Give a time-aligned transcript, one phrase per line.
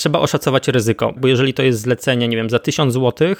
[0.00, 3.34] trzeba oszacować ryzyko, bo jeżeli to jest zlecenie, nie wiem, za 1000 zł,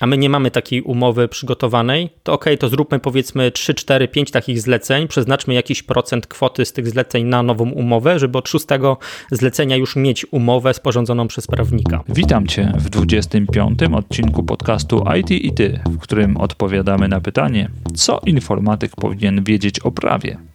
[0.00, 4.30] a my nie mamy takiej umowy przygotowanej, to ok, to zróbmy powiedzmy 3, 4, 5
[4.30, 8.98] takich zleceń, przeznaczmy jakiś procent kwoty z tych zleceń na nową umowę, żeby od szóstego
[9.30, 12.04] zlecenia już mieć umowę sporządzoną przez prawnika.
[12.08, 13.78] Witam Cię w 25.
[13.94, 19.90] odcinku podcastu IT i Ty, w którym odpowiadamy na pytanie, co informatyk powinien wiedzieć o
[19.90, 20.49] prawie.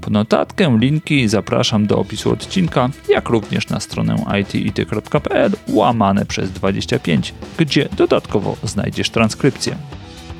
[0.00, 7.34] Po notatkę, linki zapraszam do opisu odcinka, jak również na stronę itity.pl łamane przez 25,
[7.58, 9.76] gdzie dodatkowo znajdziesz transkrypcję.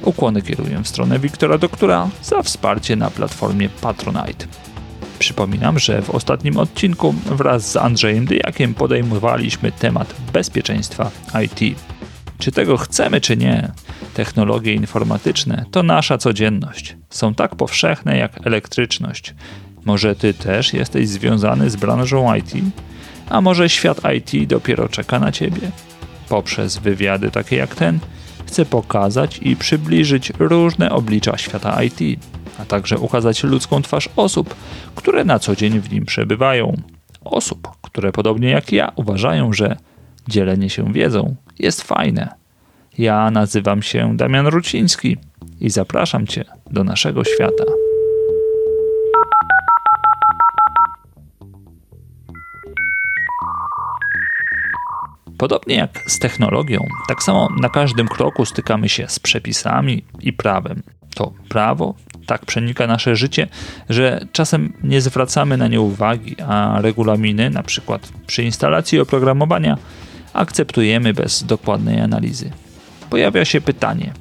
[0.02, 4.46] Ukłony kieruję w stronę Wiktora Doktora za wsparcie na platformie Patronite.
[5.18, 11.10] Przypominam, że w ostatnim odcinku wraz z Andrzejem Dyjakiem podejmowaliśmy temat bezpieczeństwa
[11.44, 11.78] IT.
[12.38, 13.72] Czy tego chcemy, czy nie,
[14.14, 16.96] technologie informatyczne to nasza codzienność.
[17.10, 19.34] Są tak powszechne jak elektryczność.
[19.84, 22.52] Może ty też jesteś związany z branżą IT?
[23.28, 25.70] A może świat IT dopiero czeka na ciebie?
[26.28, 27.98] Poprzez wywiady takie jak ten
[28.46, 32.20] chcę pokazać i przybliżyć różne oblicza świata IT,
[32.58, 34.54] a także ukazać ludzką twarz osób,
[34.94, 36.76] które na co dzień w nim przebywają.
[37.24, 39.76] Osób, które podobnie jak ja uważają, że
[40.28, 42.43] dzielenie się wiedzą jest fajne.
[42.98, 45.16] Ja nazywam się Damian Ruciński
[45.60, 47.64] i zapraszam Cię do naszego świata.
[55.38, 60.82] Podobnie jak z technologią, tak samo na każdym kroku stykamy się z przepisami i prawem.
[61.14, 61.94] To prawo
[62.26, 63.48] tak przenika nasze życie,
[63.88, 69.78] że czasem nie zwracamy na nie uwagi, a regulaminy, na przykład przy instalacji oprogramowania,
[70.32, 72.50] akceptujemy bez dokładnej analizy.
[73.10, 74.12] Pojawia się pytanie,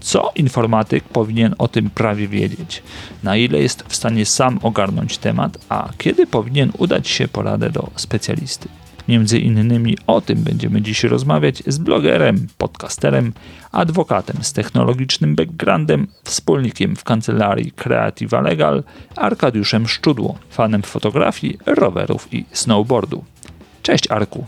[0.00, 2.82] co informatyk powinien o tym prawie wiedzieć,
[3.22, 7.70] na ile jest w stanie sam ogarnąć temat, a kiedy powinien udać się po radę
[7.70, 8.68] do specjalisty.
[9.08, 13.32] Między innymi o tym będziemy dziś rozmawiać z blogerem, podcasterem,
[13.72, 18.82] adwokatem z technologicznym backgroundem, wspólnikiem w kancelarii Creativa Legal,
[19.16, 23.24] Arkadiuszem Szczudło, fanem fotografii, rowerów i snowboardu.
[23.82, 24.46] Cześć Arku.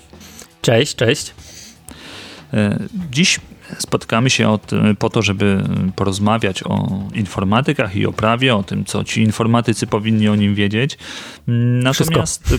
[0.63, 1.35] Cześć, cześć.
[2.55, 2.79] E,
[3.11, 3.41] dziś
[3.79, 5.65] spotkamy się od, po to, żeby
[5.97, 10.99] porozmawiać o informatykach i o prawie, o tym, co ci informatycy powinni o nim wiedzieć.
[11.83, 12.55] Natomiast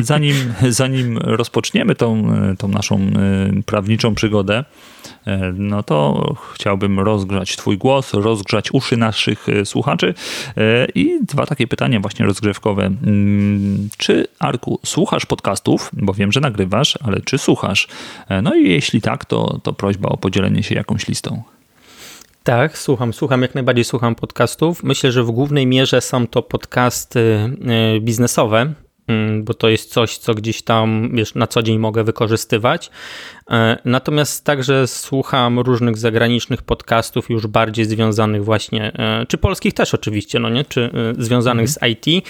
[0.00, 0.36] zanim,
[0.68, 3.00] zanim rozpoczniemy tą, tą naszą
[3.66, 4.64] prawniczą przygodę,
[5.54, 6.24] no to
[6.54, 10.14] chciałbym rozgrzać Twój głos, rozgrzać uszy naszych e, słuchaczy
[10.94, 12.84] i dwa takie pytania właśnie rozgrzewkowe.
[12.84, 15.90] Mm, czy, Arku, słuchasz podcastów?
[15.92, 17.88] Bo wiem, że nagrywasz, ale czy słuchasz?
[18.42, 21.42] No i jeśli tak, to, to prośba o podzielenie się jakąś listą.
[22.44, 24.82] Tak, słucham, słucham, jak najbardziej słucham podcastów.
[24.82, 27.50] Myślę, że w głównej mierze są to podcasty
[28.00, 28.72] biznesowe,
[29.42, 32.90] bo to jest coś, co gdzieś tam wiesz, na co dzień mogę wykorzystywać.
[33.50, 39.94] E, natomiast także słucham różnych zagranicznych podcastów, już bardziej związanych właśnie, e, czy polskich też
[39.94, 41.94] oczywiście, no nie, czy e, związanych mhm.
[41.94, 42.26] z IT,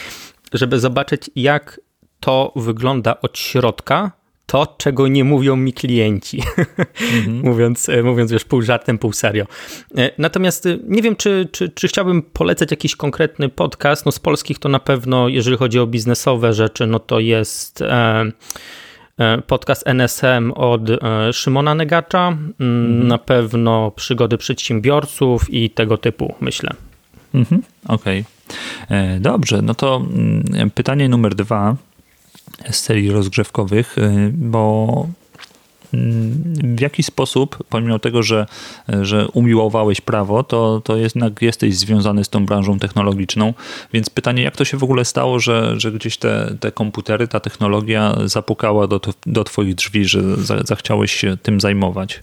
[0.53, 1.81] żeby zobaczyć, jak
[2.21, 4.13] to wygląda od środka,
[4.53, 6.43] to, czego nie mówią mi klienci.
[7.15, 7.41] Mhm.
[7.51, 9.45] mówiąc, e, mówiąc już pół żartem, pół serio.
[9.97, 14.07] E, natomiast e, nie wiem, czy, czy, czy chciałbym polecać jakiś konkretny podcast.
[14.07, 17.85] No z polskich to na pewno, jeżeli chodzi o biznesowe rzeczy, no to jest
[19.47, 20.83] podcast NSM od
[21.33, 22.29] Szymona Negacza.
[22.29, 23.09] Mm, mhm.
[23.09, 26.71] Na pewno przygody przedsiębiorców i tego typu, myślę.
[27.35, 27.63] Mhm.
[27.89, 28.25] Okej.
[28.87, 29.21] Okay.
[29.21, 31.77] Dobrze, no to mm, pytanie numer dwa
[32.71, 35.07] serii rozgrzewkowych, y, bo
[35.95, 38.47] mm, w jaki sposób, pomimo tego, że,
[39.03, 43.55] że umiłowałeś prawo, to, to jednak jesteś związany z tą branżą technologiczną.
[43.93, 47.41] Więc pytanie, jak to się w ogóle stało, że, że gdzieś te, te komputery, ta
[47.41, 50.21] technologia zapukała do, do Twoich drzwi, że
[50.65, 52.23] zachciałeś się tym zajmować?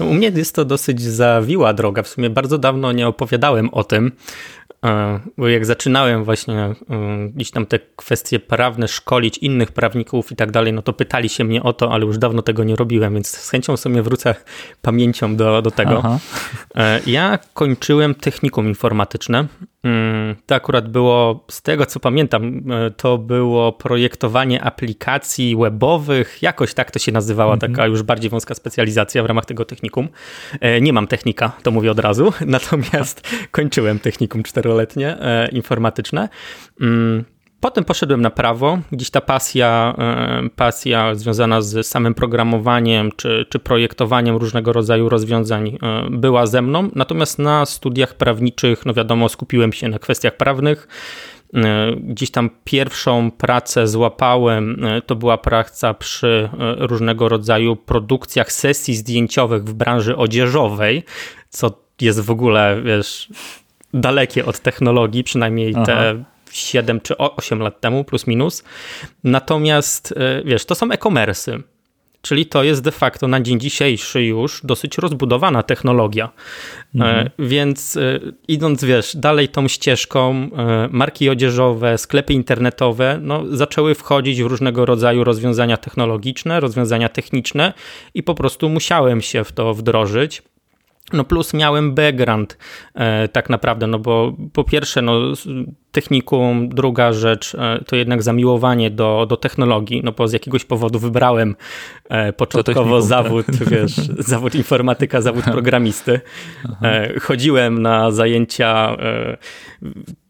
[0.00, 2.02] U mnie jest to dosyć zawiła droga.
[2.02, 4.12] W sumie bardzo dawno nie opowiadałem o tym,
[5.36, 6.74] bo jak zaczynałem właśnie e,
[7.34, 11.44] gdzieś tam te kwestie prawne szkolić innych prawników i tak dalej, no to pytali się
[11.44, 14.34] mnie o to, ale już dawno tego nie robiłem, więc z chęcią sobie wrócę
[14.82, 15.98] pamięcią do, do tego.
[15.98, 16.18] Aha.
[16.74, 19.46] E, ja kończyłem technikum informatyczne.
[19.88, 22.62] Mm, to akurat było, z tego co pamiętam,
[22.96, 27.72] to było projektowanie aplikacji webowych, jakoś tak to się nazywała, mhm.
[27.72, 30.08] taka już bardziej wąska specjalizacja w ramach tego technikum.
[30.80, 36.28] Nie mam technika, to mówię od razu, natomiast kończyłem technikum 4 czteroletnie, e, informatyczne.
[37.60, 43.58] Potem poszedłem na prawo, gdzieś ta pasja, e, pasja związana z samym programowaniem czy, czy
[43.58, 46.90] projektowaniem różnego rodzaju rozwiązań e, była ze mną.
[46.94, 50.88] Natomiast na studiach prawniczych, no wiadomo, skupiłem się na kwestiach prawnych.
[51.96, 59.72] Gdzieś tam pierwszą pracę złapałem, to była praca przy różnego rodzaju produkcjach sesji zdjęciowych w
[59.72, 61.04] branży odzieżowej,
[61.48, 61.70] co
[62.00, 63.28] jest w ogóle, wiesz,
[63.94, 65.86] dalekie od technologii, przynajmniej Aha.
[65.86, 68.64] te 7 czy 8 lat temu, plus minus.
[69.24, 70.14] Natomiast,
[70.44, 71.62] wiesz, to są e-commerce'y.
[72.22, 76.30] Czyli to jest de facto na dzień dzisiejszy już dosyć rozbudowana technologia.
[76.94, 77.26] Mhm.
[77.26, 83.94] E, więc e, idąc, wiesz, dalej tą ścieżką, e, marki odzieżowe, sklepy internetowe, no, zaczęły
[83.94, 87.72] wchodzić w różnego rodzaju rozwiązania technologiczne, rozwiązania techniczne
[88.14, 90.42] i po prostu musiałem się w to wdrożyć.
[91.12, 92.58] No plus miałem background
[92.94, 95.20] e, tak naprawdę, no bo po pierwsze no,
[95.92, 100.98] technikum, druga rzecz e, to jednak zamiłowanie do, do technologii, no bo z jakiegoś powodu
[100.98, 101.56] wybrałem
[102.08, 103.08] e, początkowo tak.
[103.08, 103.68] zawód, tak.
[103.68, 103.96] wiesz,
[104.32, 106.20] zawód informatyka, zawód programisty.
[107.20, 108.96] Chodziłem na zajęcia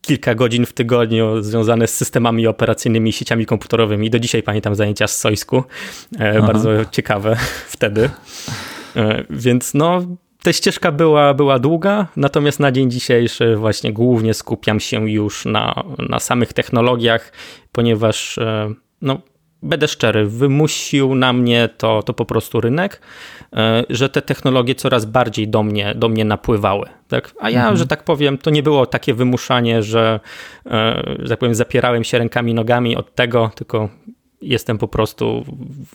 [0.03, 4.11] kilka godzin w tygodniu związane z systemami operacyjnymi sieciami komputerowymi.
[4.11, 5.65] Do dzisiaj pamiętam zajęcia z Sojsku,
[6.41, 7.37] bardzo ciekawe
[7.75, 8.11] wtedy.
[9.31, 10.03] Więc no
[10.43, 15.85] ta ścieżka była, była długa, natomiast na dzień dzisiejszy właśnie głównie skupiam się już na,
[16.09, 17.33] na samych technologiach,
[17.73, 19.21] ponieważ e, no,
[19.63, 23.01] będę szczery, wymusił na mnie to, to po prostu rynek,
[23.53, 26.87] e, że te technologie coraz bardziej do mnie, do mnie napływały.
[27.09, 27.31] Tak?
[27.41, 27.77] A ja, mhm.
[27.77, 30.21] że tak powiem, to nie było takie wymuszanie, że,
[30.67, 33.89] e, że tak powiem, zapierałem się rękami, nogami od tego, tylko
[34.43, 35.45] jestem po prostu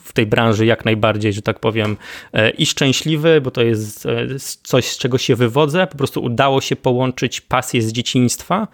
[0.02, 1.96] w tej branży jak najbardziej, że tak powiem,
[2.32, 4.26] e, i szczęśliwy, bo to jest e,
[4.62, 5.86] coś, z czego się wywodzę.
[5.86, 8.68] Po prostu udało się połączyć pasję z dzieciństwa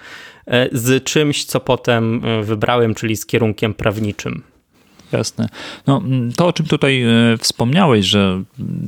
[0.47, 4.43] e, z czymś, co potem wybrałem, czyli z kierunkiem prawniczym.
[5.13, 5.49] Jasne.
[5.87, 6.03] No,
[6.37, 7.09] to, o czym tutaj e,
[7.39, 8.43] wspomniałeś, że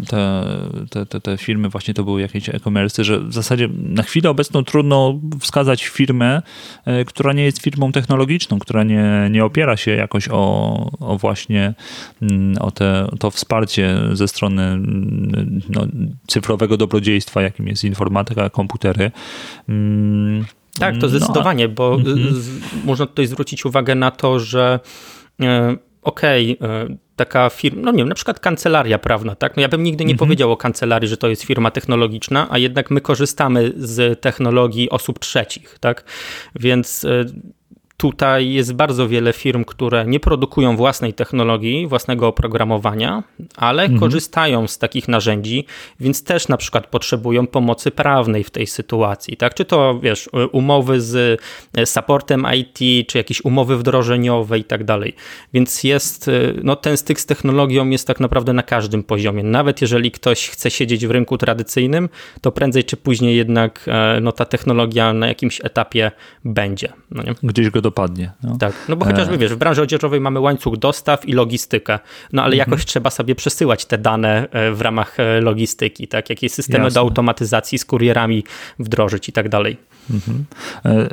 [0.09, 0.45] te,
[0.91, 4.65] te, te, te firmy właśnie to były jakieś e-commerce, że w zasadzie na chwilę obecną
[4.65, 6.43] trudno wskazać firmę,
[6.85, 11.75] e, która nie jest firmą technologiczną, która nie, nie opiera się jakoś o, o właśnie
[12.23, 15.87] mm, o te, to wsparcie ze strony mm, no,
[16.27, 19.11] cyfrowego dobrodziejstwa, jakim jest informatyka, komputery.
[19.69, 20.45] Mm,
[20.79, 22.51] tak, to zdecydowanie, no, bo mm-hmm.
[22.85, 24.81] można tutaj zwrócić uwagę na to, że
[25.41, 29.56] e, okej, okay, taka firma, no nie wiem, na przykład kancelaria prawna, tak?
[29.56, 30.19] No ja bym nigdy nie mhm.
[30.19, 35.19] powiedział o kancelarii, że to jest firma technologiczna, a jednak my korzystamy z technologii osób
[35.19, 36.04] trzecich, tak?
[36.54, 37.25] Więc e,
[38.02, 43.22] Tutaj jest bardzo wiele firm, które nie produkują własnej technologii, własnego oprogramowania,
[43.56, 44.00] ale mhm.
[44.00, 45.66] korzystają z takich narzędzi,
[46.00, 49.37] więc też na przykład potrzebują pomocy prawnej w tej sytuacji.
[49.37, 49.54] Tak?
[49.54, 51.40] Czy to wiesz, umowy z
[51.76, 55.14] e, supportem IT, czy jakieś umowy wdrożeniowe i tak dalej.
[55.54, 56.32] Więc jest, e,
[56.62, 59.43] no, ten styk z technologią jest tak naprawdę na każdym poziomie.
[59.43, 62.08] Nawet jeżeli ktoś chce siedzieć w rynku tradycyjnym,
[62.40, 66.10] to prędzej czy później jednak e, no, ta technologia na jakimś etapie
[66.44, 66.93] będzie.
[67.10, 68.33] No Gdzieś go do dopadnie.
[68.43, 68.56] No.
[68.56, 69.39] Tak, no bo chociażby e...
[69.39, 71.99] wiesz, w branży odzieżowej mamy łańcuch dostaw i logistykę,
[72.33, 72.71] no ale mhm.
[72.71, 76.31] jakoś trzeba sobie przesyłać te dane e, w ramach e, logistyki, tak?
[76.31, 76.94] Jakieś systemy Jasne.
[76.94, 78.44] do automatyzacji z kurierami
[78.79, 79.77] wdrożyć i tak dalej.
[80.11, 80.44] Mhm.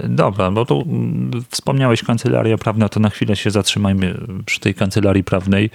[0.10, 5.24] Dobra, bo tu mm, wspomniałeś kancelaria prawna, to na chwilę się zatrzymajmy przy tej kancelarii
[5.24, 5.70] prawnej.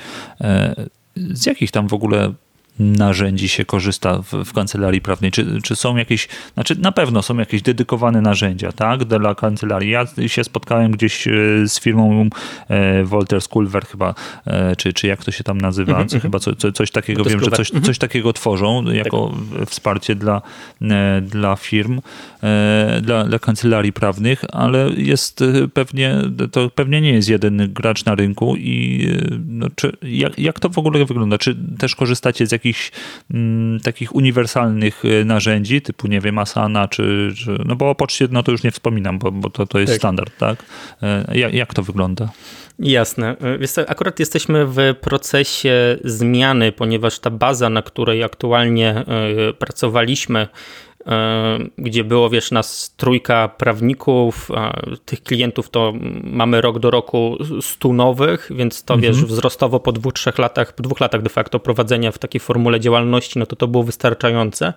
[1.17, 2.33] Z jakich tam w ogóle
[2.79, 5.31] narzędzi się korzysta w, w, kancelarii prawnej?
[5.31, 9.91] Czy, czy są jakieś, znaczy na pewno są jakieś dedykowane narzędzia, tak, dla kancelarii.
[9.91, 11.31] Ja się spotkałem gdzieś e,
[11.67, 12.29] z firmą
[12.69, 14.15] e, Wolters Kulwer chyba,
[14.47, 16.21] e, czy, czy jak to się tam nazywa, mm -hmm.
[16.21, 17.87] chyba co, co, coś takiego, wiem, że coś, mm -hmm.
[17.87, 19.69] coś takiego tworzą jako tak.
[19.69, 20.43] wsparcie dla,
[21.23, 22.01] dla firm,
[23.03, 28.57] dla, dla kancelarii prawnych, ale jest pewnie, to pewnie nie jest jeden gracz na rynku
[28.57, 29.09] i
[29.49, 31.39] no, czy, jak, jak to w ogóle wygląda?
[31.39, 32.93] Czy też korzystacie z jakichś jakichś
[33.31, 38.29] mm, takich uniwersalnych e, narzędzi, typu, nie wiem, Asana, czy, czy no bo o poczcie,
[38.31, 39.99] no to już nie wspominam, bo, bo to, to jest tak.
[39.99, 40.65] standard, tak?
[41.03, 42.29] E, jak, jak to wygląda?
[42.79, 43.37] Jasne.
[43.79, 49.05] E, akurat jesteśmy w procesie zmiany, ponieważ ta baza, na której aktualnie
[49.59, 50.49] pracowaliśmy,
[51.07, 54.51] E, gdzie było, wiesz, nas trójka prawników,
[55.05, 59.13] tych klientów to mamy rok do roku stu nowych, więc to, mhm.
[59.13, 62.81] wiesz, wzrostowo po dwóch, trzech latach, po dwóch latach de facto prowadzenia w takiej formule
[62.81, 64.73] działalności, no to to było wystarczające.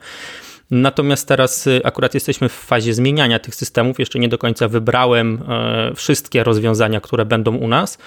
[0.72, 4.00] Natomiast teraz y, akurat jesteśmy w fazie zmieniania tych systemów.
[4.00, 7.98] Jeszcze nie do końca wybrałem e, wszystkie rozwiązania, które będą u nas.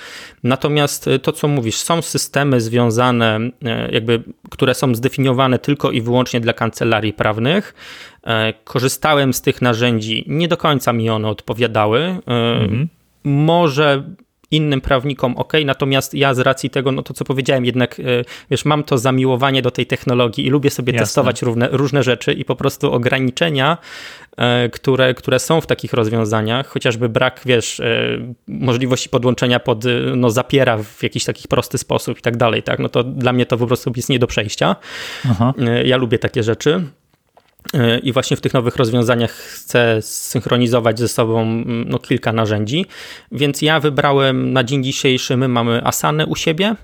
[0.43, 6.03] Natomiast y, to, co mówisz, są systemy związane, e, jakby, które są zdefiniowane tylko i
[6.03, 7.75] wyłącznie dla kancelarii prawnych.
[8.25, 12.01] E, korzystałem z tych narzędzi, nie do końca mi one odpowiadały.
[12.27, 12.89] Mhm.
[13.25, 14.03] Może
[14.51, 18.01] innym prawnikom ok, natomiast ja z racji tego, no to co powiedziałem, jednak
[18.51, 21.07] wiesz, mam to zamiłowanie do tej technologii i lubię sobie Jasne.
[21.07, 23.79] testować różne, różne rzeczy i po prostu ograniczenia,
[24.73, 27.83] które, które są w takich rozwiązaniach, chociażby brak, wiesz,
[28.49, 29.85] możliwości podłączenia pod,
[30.17, 33.47] no zapiera w jakiś taki prosty sposób i tak dalej, tak, no to dla mnie
[33.47, 34.77] to po prostu jest nie do przejścia.
[35.31, 35.55] Aha.
[35.85, 36.85] Ja lubię takie rzeczy.
[37.75, 42.87] E, I właśnie w tych nowych rozwiązaniach chcę synchronizować ze sobą mm, no, kilka narzędzi,
[43.33, 46.77] więc ja wybrałem na dzień dzisiejszy, my mamy Asanę u siebie, e,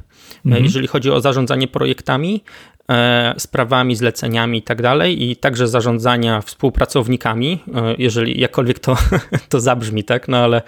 [0.45, 0.65] mhm.
[0.65, 2.45] jeżeli chodzi o zarządzanie projektami,
[2.91, 7.59] e, sprawami, zleceniami i tak dalej, i także zarządzania współpracownikami,
[7.99, 8.97] jeżeli jakkolwiek to,
[9.49, 10.63] to zabrzmi, tak, no ale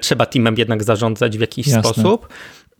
[0.00, 1.82] trzeba teamem jednak zarządzać w jakiś Jasne.
[1.82, 2.28] sposób.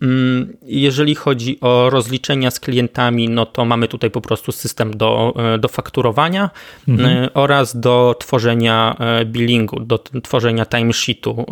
[0.03, 5.35] Mm, jeżeli chodzi o rozliczenia z klientami, no to mamy tutaj po prostu system do,
[5.55, 6.51] e, do fakturowania
[6.89, 7.25] mhm.
[7.25, 11.47] E, oraz do tworzenia e, billingu, do tworzenia timesheetu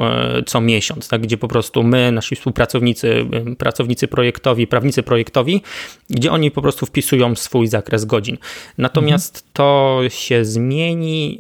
[0.47, 3.27] co miesiąc, tak, gdzie po prostu my, nasi współpracownicy,
[3.59, 5.63] pracownicy projektowi, prawnicy projektowi,
[6.11, 8.39] gdzie oni po prostu wpisują swój zakres godzin.
[8.79, 9.51] Natomiast mhm.
[9.53, 11.39] to się zmieni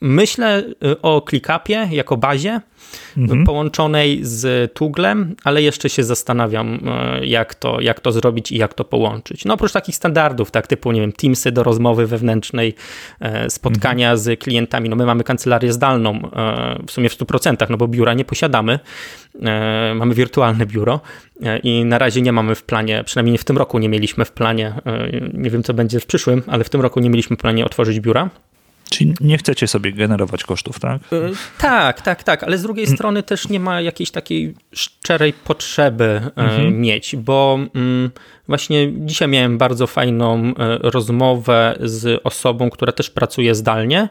[0.00, 2.60] Myślę y, o ClickUpie jako bazie
[3.16, 3.44] mhm.
[3.44, 6.80] połączonej z Tuglem, ale jeszcze się zastanawiam,
[7.22, 9.44] y, jak to, jak to zrobić i jak to połączyć.
[9.44, 12.74] No oprócz takich standardów, tak typu, nie wiem, Teamsy do rozmowy wewnętrznej,
[13.20, 14.18] e, spotkania mhm.
[14.18, 14.88] z klientami.
[14.88, 18.78] No my mamy kancelarię zdalną e, w sumie w 100%, no bo biura nie posiadamy.
[19.42, 21.00] E, mamy wirtualne biuro
[21.62, 24.72] i na razie nie mamy w planie, przynajmniej w tym roku nie mieliśmy w planie,
[25.32, 28.00] nie wiem co będzie w przyszłym, ale w tym roku nie mieliśmy w planie otworzyć
[28.00, 28.30] biura.
[28.90, 31.02] Czyli nie chcecie sobie generować kosztów, tak?
[31.12, 32.96] Yy, tak, tak, tak, ale z drugiej mm.
[32.96, 36.80] strony też nie ma jakiejś takiej szczerej potrzeby e, mhm.
[36.80, 38.10] mieć, bo mm,
[38.48, 44.08] właśnie dzisiaj miałem bardzo fajną e, rozmowę z osobą, która też pracuje zdalnie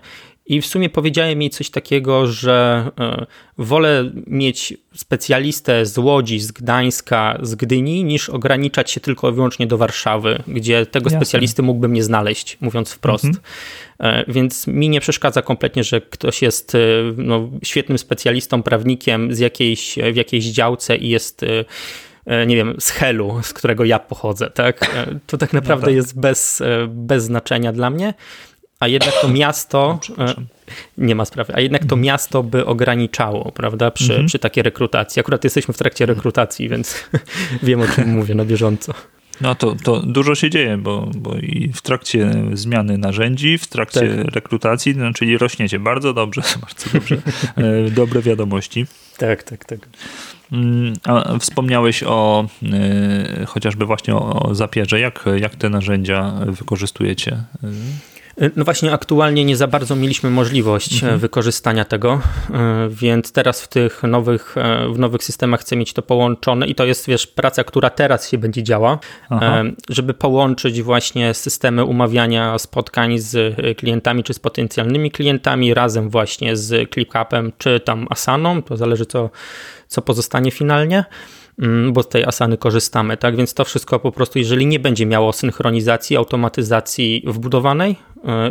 [0.48, 3.26] i w sumie powiedziałem jej coś takiego, że e,
[3.58, 9.68] wolę mieć specjalistę z Łodzi, z Gdańska, z Gdyni, niż ograniczać się tylko i wyłącznie
[9.68, 11.20] do Warszawy, gdzie tego Jasne.
[11.20, 13.26] specjalisty mógłbym nie znaleźć, mówiąc wprost.
[13.26, 13.44] Mhm.
[14.00, 16.80] E, więc mi nie przeszkadza kompletnie, że ktoś jest e,
[17.18, 21.46] no, świetnym specjalistą, prawnikiem z jakiejś, w jakiejś działce i jest
[22.48, 24.96] nie wiem, z Helu, z którego ja pochodzę, tak?
[25.28, 25.96] To tak naprawdę no tak.
[25.96, 28.14] jest bez, bez znaczenia dla mnie
[28.80, 30.00] a jednak to miasto.
[30.18, 30.34] E,
[30.98, 32.02] nie ma sprawy, a jednak to mhm.
[32.02, 34.28] miasto by ograniczało, prawda, przy, mhm.
[34.28, 35.20] przy takiej rekrutacji.
[35.20, 37.04] Akurat jesteśmy w trakcie rekrutacji, więc
[37.64, 38.94] wiem o czym mówię na bieżąco.
[39.42, 44.00] No to, to dużo się dzieje, bo, bo i w trakcie zmiany narzędzi, w trakcie
[44.00, 44.36] tak.
[44.36, 47.18] rekrutacji, no, czyli rośniecie bardzo dobrze, bardzo dobrze.
[47.56, 48.86] E, dobre wiadomości.
[49.18, 49.80] Tak, tak, tak.
[50.52, 52.48] Mm, a wspomniałeś o
[53.42, 55.00] y, chociażby właśnie o, o zapierze.
[55.00, 57.44] Jak, jak te narzędzia wykorzystujecie?
[58.56, 61.20] No właśnie, aktualnie nie za bardzo mieliśmy możliwość e, mhm.
[61.20, 62.22] wykorzystania tego,
[62.54, 66.76] e, więc teraz w tych nowych, e, w nowych systemach chcę mieć to połączone i
[66.76, 69.64] to jest, wiesz, praca, która teraz się będzie działa, Aha.
[69.90, 76.94] żeby połączyć właśnie systemy umawiania spotkań z klientami czy z potencjalnymi klientami razem właśnie z
[76.94, 79.30] ClickUpem czy tam Asaną, to zależy co,
[79.88, 81.06] co pozostanie finalnie.
[81.62, 83.36] Mm, bo z tej Asany korzystamy, tak?
[83.36, 87.96] Więc to wszystko po prostu, jeżeli nie będzie miało synchronizacji, automatyzacji wbudowanej,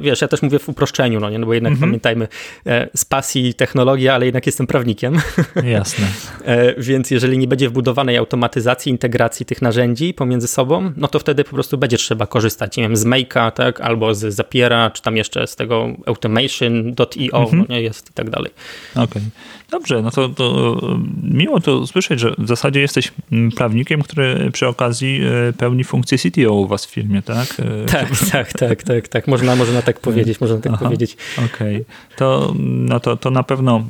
[0.03, 1.91] wiesz, ja też mówię w uproszczeniu, no nie, no bo jednak mhm.
[1.91, 2.29] pamiętajmy,
[2.67, 5.21] e, z pasji technologia, ale jednak jestem prawnikiem.
[5.77, 6.07] Jasne.
[6.45, 11.45] E, więc jeżeli nie będzie wbudowanej automatyzacji, integracji tych narzędzi pomiędzy sobą, no to wtedy
[11.45, 15.17] po prostu będzie trzeba korzystać, nie wiem, z Make'a, tak, albo z Zapiera, czy tam
[15.17, 17.59] jeszcze z tego automation.io, mhm.
[17.59, 18.51] no nie, jest i tak dalej.
[18.93, 19.05] Okej.
[19.05, 19.23] Okay.
[19.71, 20.77] Dobrze, no to, to
[21.23, 23.13] miło to słyszeć, że w zasadzie jesteś
[23.57, 27.57] prawnikiem, który przy okazji e, pełni funkcję CTO u was w firmie, tak?
[27.61, 29.29] E, tak, tak, tak, tak, tak.
[29.29, 31.17] Można, można tak powiedzieć, można tak Aha, powiedzieć.
[31.37, 31.77] Okej.
[31.77, 31.85] Okay.
[32.17, 33.85] To, no to, to na pewno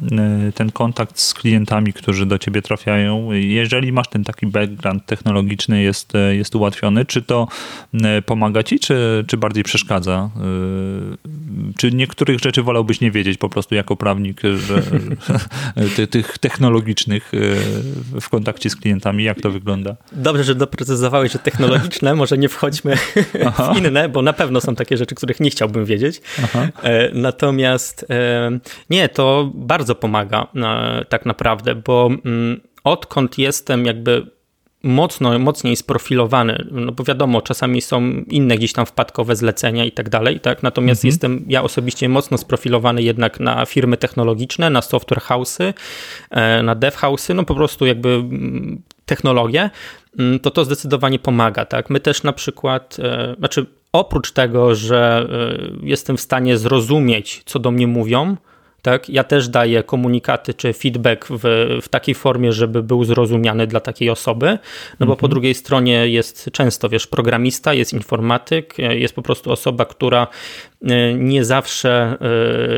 [0.48, 5.82] e, ten kontakt z klientami, którzy do ciebie trafiają, jeżeli masz ten taki background technologiczny,
[5.82, 7.48] jest, jest ułatwiony, czy to
[8.26, 10.30] pomaga ci, czy, czy bardziej przeszkadza?
[11.76, 14.82] Czy niektórych rzeczy wolałbyś nie wiedzieć po prostu jako prawnik, że,
[16.10, 17.32] tych technologicznych
[18.20, 19.24] w kontakcie z klientami?
[19.24, 19.96] Jak to wygląda?
[20.12, 22.96] Dobrze, że doprecyzowałeś, że technologiczne, może nie wchodźmy
[23.46, 23.74] Aha.
[23.74, 26.20] w inne, bo na pewno są takie rzeczy, których nie chciałbym wiedzieć.
[26.44, 26.68] Aha.
[26.82, 28.50] E, natomiast e,
[28.90, 30.46] nie, to bardzo pomaga
[31.08, 34.36] tak naprawdę, bo mm, odkąd jestem jakby
[34.82, 40.08] mocno, mocniej sprofilowany, no bo wiadomo, czasami są inne gdzieś tam wpadkowe zlecenia i tak
[40.08, 40.62] dalej, tak?
[40.62, 41.08] Natomiast mhm.
[41.08, 45.74] jestem ja osobiście mocno sprofilowany jednak na firmy technologiczne, na software house'y,
[46.30, 49.70] e, na dev house'y, no po prostu jakby mm, technologie, mm,
[50.42, 51.90] to to zdecydowanie pomaga, tak?
[51.90, 55.26] My też na przykład, e, znaczy oprócz tego, że
[55.82, 58.36] e, jestem w stanie zrozumieć, co do mnie mówią,
[58.86, 59.08] tak?
[59.08, 61.40] Ja też daję komunikaty czy feedback w,
[61.82, 64.46] w takiej formie, żeby był zrozumiany dla takiej osoby,
[65.00, 65.18] no bo mhm.
[65.18, 70.26] po drugiej stronie jest często, wiesz, programista, jest informatyk, jest po prostu osoba, która
[70.82, 72.16] e, nie zawsze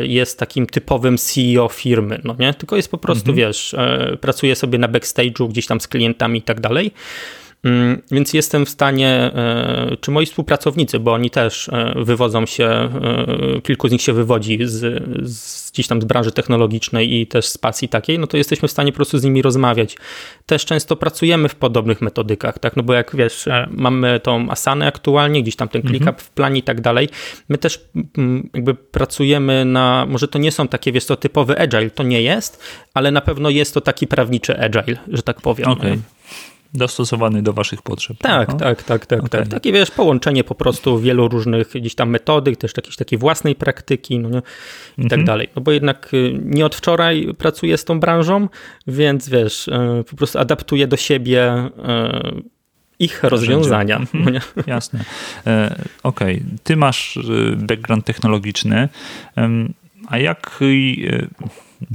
[0.03, 2.55] e, jest takim typowym CEO firmy, no nie?
[2.55, 3.37] Tylko jest po prostu, mhm.
[3.37, 6.93] wiesz, e, pracuje sobie na backstage'u gdzieś tam z klientami i tak dalej.
[7.65, 12.65] Mm, więc jestem w stanie, e, czy moi współpracownicy, bo oni też e, wywodzą się,
[12.67, 17.47] e, kilku z nich się wywodzi z, z gdzieś tam z branży technologicznej i też
[17.47, 19.97] z pasji takiej, no to jesteśmy w stanie po prostu z nimi rozmawiać.
[20.47, 25.43] Też często pracujemy w podobnych metodykach, tak, no bo jak wiesz, mamy tą Asanę aktualnie,
[25.43, 26.19] gdzieś tam ten ClickUp mhm.
[26.19, 27.09] w planie i tak dalej,
[27.49, 27.89] my też
[28.19, 32.23] mm, jakby pracujemy na, może to nie są takie, wiesz, to typowy agile, to nie
[32.23, 32.63] jest,
[32.95, 35.69] ale na pewno jest to taki prawniczy agile, że tak powiem.
[35.69, 35.99] Okay
[36.75, 38.17] dostosowany do waszych potrzeb.
[38.19, 38.55] Tak, no?
[38.55, 39.41] tak, tak, tak, okay.
[39.41, 39.49] tak.
[39.49, 44.19] Takie wiesz, połączenie po prostu wielu różnych gdzieś tam metodyk, też jakiejś takiej własnej praktyki,
[44.19, 44.43] no nie?
[44.99, 45.25] i tak mhm.
[45.25, 45.49] dalej.
[45.57, 48.49] No bo jednak y, nie od wczoraj pracuję z tą branżą,
[48.87, 51.69] więc wiesz, y, po prostu adaptuję do siebie
[52.39, 52.59] y,
[52.99, 53.97] ich rozwiązania.
[53.97, 54.25] Mhm.
[54.57, 55.05] No Jasne.
[55.47, 56.59] E, Okej, okay.
[56.65, 57.19] ty masz
[57.57, 58.89] background technologiczny,
[60.09, 60.61] a jak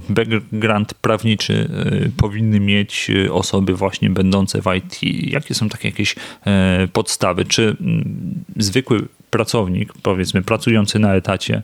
[0.10, 5.00] background prawniczy y, powinny mieć y, osoby właśnie będące w IT?
[5.32, 7.46] Jakie są takie jakieś e, podstawy?
[7.46, 11.62] Czy mm, zwykły pracownik, powiedzmy pracujący na etacie,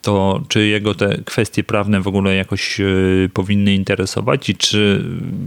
[0.00, 2.84] to czy jego te kwestie prawne w ogóle jakoś e,
[3.32, 5.04] powinny interesować i czy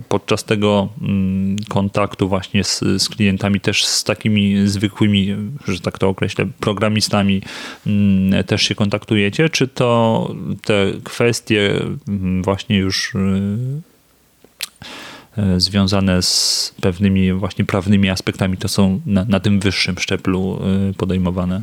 [0.09, 5.35] podczas tego mm, kontaktu właśnie z, z klientami też z takimi zwykłymi,
[5.67, 7.41] że tak to określę, programistami
[7.87, 13.19] mm, też się kontaktujecie, czy to te kwestie mm, właśnie już e,
[15.57, 20.59] związane z pewnymi właśnie prawnymi aspektami, to są na, na tym wyższym szczeblu
[20.97, 21.61] podejmowane?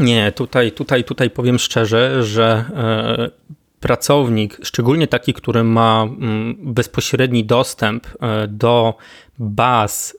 [0.00, 3.30] Nie, tutaj, tutaj, tutaj powiem szczerze, że e,
[3.80, 8.94] pracownik, szczególnie taki, który ma mm, bezpośredni dostęp e, do
[9.38, 10.16] baz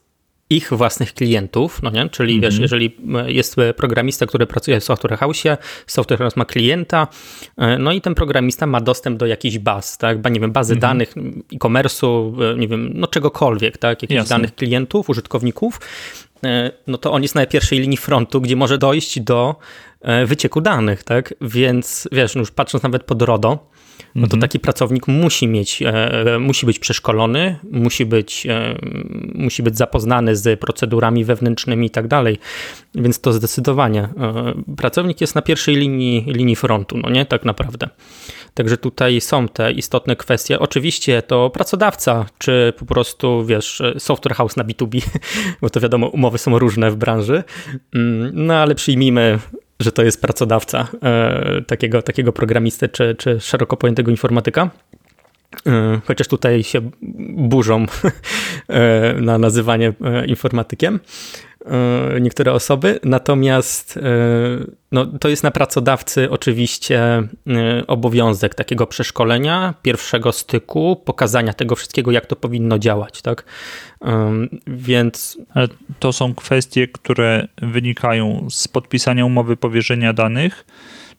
[0.50, 2.08] ich własnych klientów, no nie?
[2.08, 2.44] czyli mm -hmm.
[2.44, 2.62] wiesz, mhm.
[2.62, 2.96] jeżeli
[3.28, 5.42] e, jest programista, który pracuje w Software House,
[5.86, 7.08] Software House ma klienta,
[7.78, 10.82] no i ten programista ma dostęp do jakichś baz, tak, nie wiem, bazy mm -hmm.
[10.82, 11.14] danych
[11.52, 14.36] e-commerce'u, nie wiem, no czegokolwiek, tak, jakichś Jasne.
[14.36, 15.80] danych klientów, użytkowników
[16.44, 19.56] E, no to on jest na pierwszej linii frontu, gdzie może dojść do
[20.00, 21.34] e, wycieku danych, tak?
[21.40, 23.70] Więc wiesz, no już patrząc nawet pod RODO,
[24.14, 24.40] no to mhm.
[24.40, 28.46] taki pracownik musi mieć, e, musi być przeszkolony, musi być,
[29.34, 32.38] musi być zapoznany z procedurami wewnętrznymi i tak dalej.
[32.94, 34.08] Więc to zdecydowanie.
[34.76, 37.26] Pracownik jest na pierwszej linii, linii frontu, no nie?
[37.26, 37.88] Tak naprawdę.
[38.54, 40.58] Także tutaj są te istotne kwestie.
[40.58, 45.02] Oczywiście to pracodawca, czy po prostu, wiesz, software house na B2B,
[45.62, 47.42] bo to wiadomo, umowy są różne w branży,
[47.94, 49.38] mm, no ale przyjmijmy
[49.80, 54.70] że to jest pracodawca e, takiego, takiego programisty czy, czy szeroko pojętego informatyka.
[55.66, 56.90] E, chociaż tutaj się
[57.36, 57.86] burzą
[58.68, 59.92] e, na nazywanie
[60.26, 61.00] informatykiem.
[61.66, 64.00] E, niektóre osoby, natomiast e,
[64.92, 67.28] no, to jest na pracodawcy oczywiście e,
[67.86, 73.44] obowiązek takiego przeszkolenia, pierwszego styku, pokazania tego wszystkiego, jak to powinno działać, tak?
[74.66, 75.38] Więc...
[75.54, 75.68] Ale
[75.98, 80.64] to są kwestie, które wynikają z podpisania umowy powierzenia danych,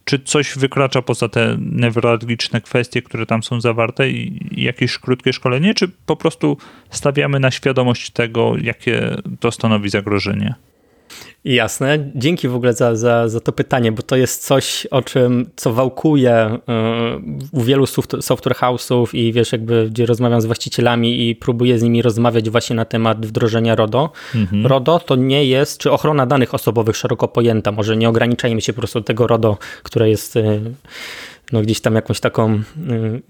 [0.06, 5.74] czy coś wykracza poza te newralgiczne kwestie, które tam są zawarte i jakieś krótkie szkolenie,
[5.74, 6.58] czy po prostu
[6.90, 10.56] stawiamy na świadomość tego, jakie to stanowi zagrożenie?
[11.45, 12.12] Jasne.
[12.15, 15.74] Dzięki w ogóle za, za, za to pytanie, bo to jest coś, o czym, co
[15.74, 16.58] wałkuje
[17.52, 17.86] u y, wielu
[18.21, 22.76] software house'ów i wiesz, jakby, gdzie rozmawiam z właścicielami i próbuję z nimi rozmawiać właśnie
[22.76, 24.12] na temat wdrożenia RODO.
[24.36, 24.67] Mhm.
[24.67, 28.82] RODO to nie jest, czy ochrona danych osobowych szeroko pojęta, może nie ograniczajmy się po
[28.82, 30.62] prostu do tego RODO, które jest y,
[31.52, 32.62] no gdzieś tam jakąś taką, y,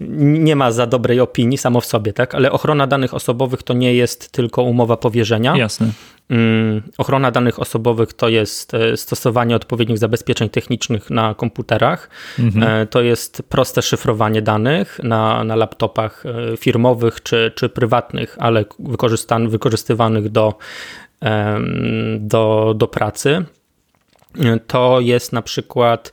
[0.00, 2.34] nie ma za dobrej opinii samo w sobie, tak?
[2.34, 5.56] Ale ochrona danych osobowych to nie jest tylko umowa powierzenia.
[5.56, 5.90] Jasne.
[6.30, 12.10] Mm, ochrona danych osobowych to jest e, stosowanie odpowiednich zabezpieczeń technicznych na komputerach.
[12.38, 12.82] Mhm.
[12.82, 18.64] E, to jest proste szyfrowanie danych na, na laptopach e, firmowych czy, czy prywatnych, ale
[19.48, 20.54] wykorzystywanych do,
[22.18, 23.44] do, do pracy.
[24.66, 26.12] To jest na przykład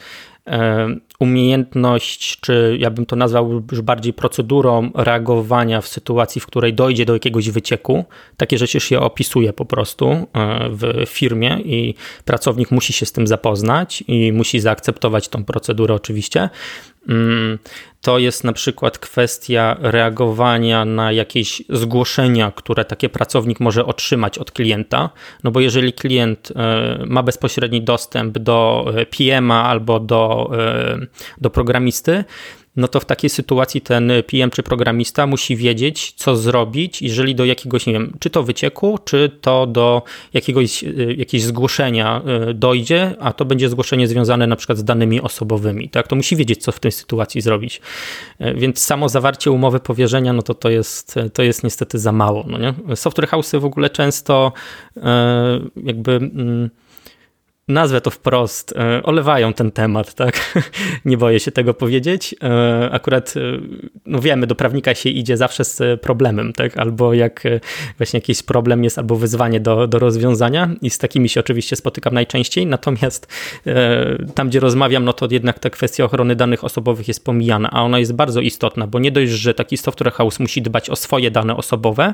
[1.20, 7.06] umiejętność, czy ja bym to nazwał już bardziej procedurą reagowania w sytuacji, w której dojdzie
[7.06, 8.06] do jakiegoś wycieku.
[8.38, 10.26] Takie rzeczy się opisuje po prostu e,
[10.70, 16.50] w firmie i pracownik musi się z tym zapoznać i musi zaakceptować tą procedurę oczywiście.
[18.02, 24.52] To jest na przykład kwestia reagowania na jakieś zgłoszenia, które taki pracownik może otrzymać od
[24.52, 25.10] klienta.
[25.44, 30.98] No bo jeżeli klient e, ma bezpośredni dostęp do e, PM-a albo do, e,
[31.42, 32.24] do programisty,
[32.80, 37.46] no to w takiej sytuacji ten PM czy programista musi wiedzieć, co zrobić, jeżeli do
[37.46, 40.02] jakiegoś, nie wiem, czy to wycieku, czy to do
[40.34, 40.84] jakiegoś,
[41.18, 42.22] jakiegoś zgłoszenia
[42.54, 46.08] dojdzie, a to będzie zgłoszenie związane na przykład z danymi osobowymi, tak?
[46.08, 47.82] To musi wiedzieć, co w tej sytuacji zrobić.
[48.56, 52.58] Więc samo zawarcie umowy powierzenia, no to to jest, to jest niestety za mało, no
[52.58, 52.74] nie?
[52.96, 54.52] Software house'y w ogóle często
[55.84, 56.70] jakby mm,
[57.70, 60.62] nazwę to wprost, e, olewają ten temat, tak?
[61.06, 62.36] Nie boję się tego powiedzieć.
[62.44, 63.40] E, akurat, e,
[64.06, 66.78] no wiemy, do prawnika się idzie zawsze z problemem, tak?
[66.78, 67.44] Albo jak
[67.98, 72.14] właśnie jakiś problem jest, albo wyzwanie do, do rozwiązania i z takimi się oczywiście spotykam
[72.14, 73.28] najczęściej, natomiast
[74.36, 78.00] tam, gdzie rozmawiam, no to jednak ta kwestia ochrony danych osobowych jest pomijana, a ona
[78.00, 81.56] jest bardzo istotna, bo nie dość, że taki software house musi dbać o swoje dane
[81.56, 82.14] osobowe,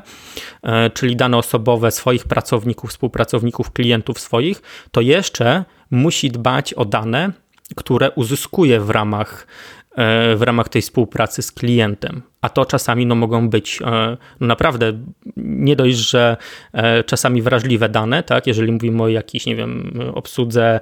[0.94, 5.45] czyli dane osobowe swoich pracowników, współpracowników, klientów swoich, to jeszcze
[5.90, 7.32] musi dbać o dane,
[7.76, 9.46] które uzyskuje w ramach,
[9.96, 12.22] e, w ramach tej współpracy z klientem.
[12.40, 14.92] A to czasami no, mogą być e, no, naprawdę
[15.36, 16.36] nie dość, że
[16.72, 18.46] e, czasami wrażliwe dane, tak?
[18.46, 20.80] jeżeli mówimy o jakiejś, nie wiem, obsłudze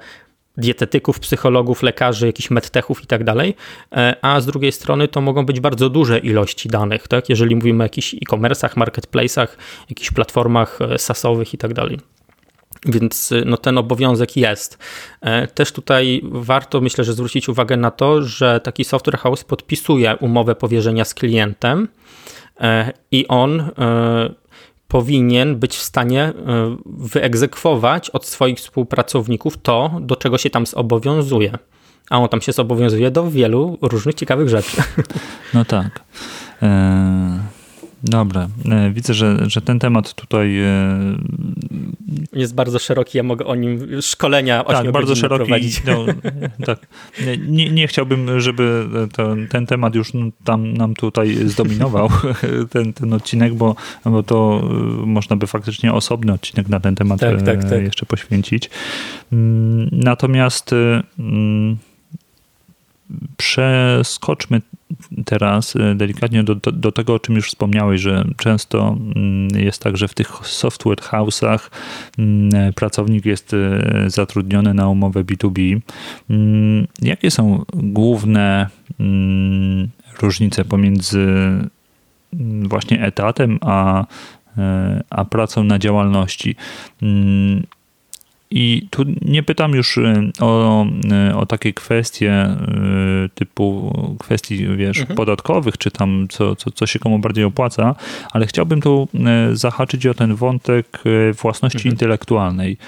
[0.56, 3.54] dietetyków, psychologów, lekarzy, jakichś medtechów i tak dalej,
[4.22, 7.28] a z drugiej strony to mogą być bardzo duże ilości danych, tak?
[7.28, 9.46] jeżeli mówimy o jakichś e-commerce'ach, marketplace'ach,
[9.90, 11.98] jakichś platformach SaaSowych i tak dalej.
[12.84, 14.78] Więc y, no, ten obowiązek jest.
[15.20, 20.16] E, też tutaj warto, myślę, że zwrócić uwagę na to, że taki software house podpisuje
[20.16, 21.88] umowę powierzenia z klientem
[22.60, 24.34] e, i on e,
[24.88, 26.32] powinien być w stanie
[26.86, 31.58] wyegzekwować od swoich współpracowników to, do czego się tam zobowiązuje.
[32.10, 34.76] A on tam się zobowiązuje do wielu różnych ciekawych rzeczy.
[35.54, 36.04] No tak.
[38.04, 40.68] Dobra, e, widzę, że, że ten temat tutaj e,
[42.32, 45.52] jest bardzo szeroki, ja mogę o nim szkolenia tak, bardzo szeroki.
[45.86, 46.06] No,
[46.66, 46.78] tak.
[47.48, 50.12] nie, nie chciałbym, żeby to, ten temat już
[50.44, 52.08] tam nam tutaj zdominował,
[52.72, 54.62] ten, ten odcinek, bo, bo to
[55.02, 57.82] e, można by faktycznie osobny odcinek na ten temat tak, tak, tak.
[57.82, 58.70] jeszcze poświęcić.
[59.32, 60.70] Mm, natomiast
[61.18, 61.76] mm,
[63.36, 64.60] Przeskoczmy
[65.24, 69.82] teraz e, delikatnie do, do, do, tego, o czym już wspomniałeś, że często mm, jest
[69.82, 71.58] tak, że w tych software house'ach
[72.18, 75.80] mm, pracownik jest e, zatrudniony na umowę B2B.
[76.30, 78.68] Mm, jakie są główne
[80.22, 81.26] różnice pomiędzy
[82.62, 84.06] właśnie etatem a,
[84.58, 86.56] e, a pracą na działalności?
[88.50, 90.86] I tu nie pytam już y, o,
[91.30, 92.56] y, o takie kwestie
[93.26, 95.16] y, typu kwestii, wiesz, mhm.
[95.16, 97.94] podatkowych, czy tam co, co, co się komu bardziej opłaca,
[98.32, 99.08] ale chciałbym tu
[99.52, 101.02] zahaczyć o ten wątek
[101.42, 101.92] własności mhm.
[101.92, 102.78] intelektualnej.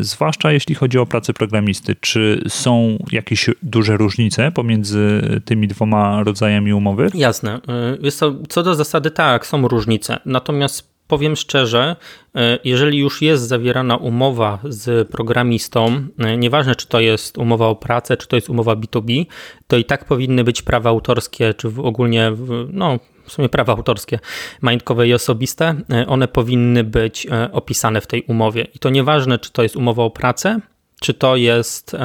[0.00, 1.96] Zwłaszcza jeśli chodzi o pracę programisty.
[2.00, 7.10] Czy są jakieś duże różnice pomiędzy tymi dwoma rodzajami umowy?
[7.14, 7.60] Jasne.
[8.02, 10.18] Jest to, co do zasady tak, są różnice.
[10.26, 11.96] Natomiast powiem szczerze,
[12.34, 17.76] e, jeżeli już jest zawierana umowa z programistą, e, nieważne czy to jest umowa o
[17.76, 19.26] pracę, czy to jest umowa B2B,
[19.66, 22.32] to i tak powinny być prawa autorskie, czy ogólnie,
[22.72, 24.18] no w sumie prawa autorskie,
[24.60, 28.66] majątkowe i osobiste, e, one powinny być opisane w tej umowie.
[28.74, 30.60] I to nieważne, czy to jest umowa o pracę,
[31.00, 31.96] czy to jest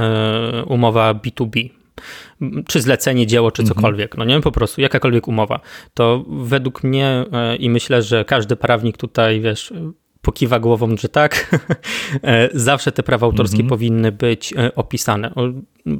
[0.67, 1.69] umowa B2B
[2.67, 3.75] czy zlecenie, dzieło, czy mhm.
[3.75, 5.60] cokolwiek, no nie, po prostu jakakolwiek umowa,
[5.93, 9.73] to według mnie e, i myślę, że każdy prawnik tutaj, wiesz,
[10.21, 11.58] pokiwa głową, że tak,
[12.23, 13.69] e, zawsze te prawa autorskie mhm.
[13.69, 15.34] powinny być e, opisane.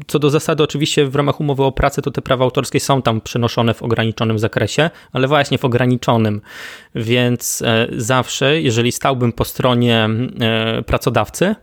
[0.08, 3.22] Co do zasady, oczywiście w ramach umowy o pracę, to te prawa autorskie są tam
[3.22, 6.42] przenoszone w ograniczonym zakresie, ale właśnie w ograniczonym,
[6.96, 7.64] więc
[7.98, 10.10] zawsze, jeżeli stałbym po stronie
[10.86, 11.56] pracodawcy,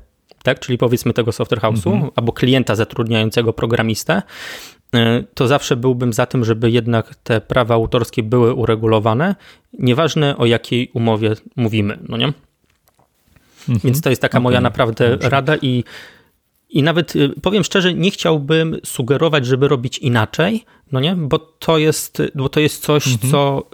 [0.43, 0.61] tak?
[0.61, 2.11] czyli powiedzmy tego software house'u mhm.
[2.17, 4.23] albo klienta zatrudniającego programistę,
[4.95, 9.35] e, to zawsze byłbym za tym, żeby jednak te prawa autorskie były uregulowane,
[9.79, 12.33] nieważne o jakiej umowie mówimy, no nie?
[13.69, 13.81] Mhm.
[13.85, 14.43] Więc to jest taka okay.
[14.43, 15.85] moja naprawdę rada i,
[16.71, 21.17] i nawet e, powiem szczerze, nie chciałbym sugerować, żeby robić inaczej, no nie?
[21.17, 23.31] Bo to jest, bo to jest coś, mhm.
[23.31, 23.69] co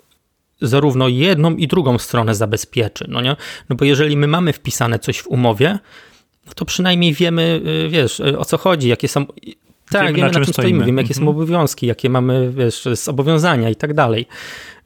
[0.60, 3.36] zarówno jedną i drugą stronę zabezpieczy, no nie?
[3.68, 5.78] No bo jeżeli my mamy wpisane coś w umowie,
[6.48, 9.26] no to przynajmniej wiemy, y, wiesz, y, o co chodzi, jakie są...
[9.90, 11.36] Tak, wiemy, wiemy na, czym stoimy, stoimy wiemy, jakie są mhm.
[11.36, 14.26] obowiązki, jakie mamy, wiesz, zobowiązania i tak dalej.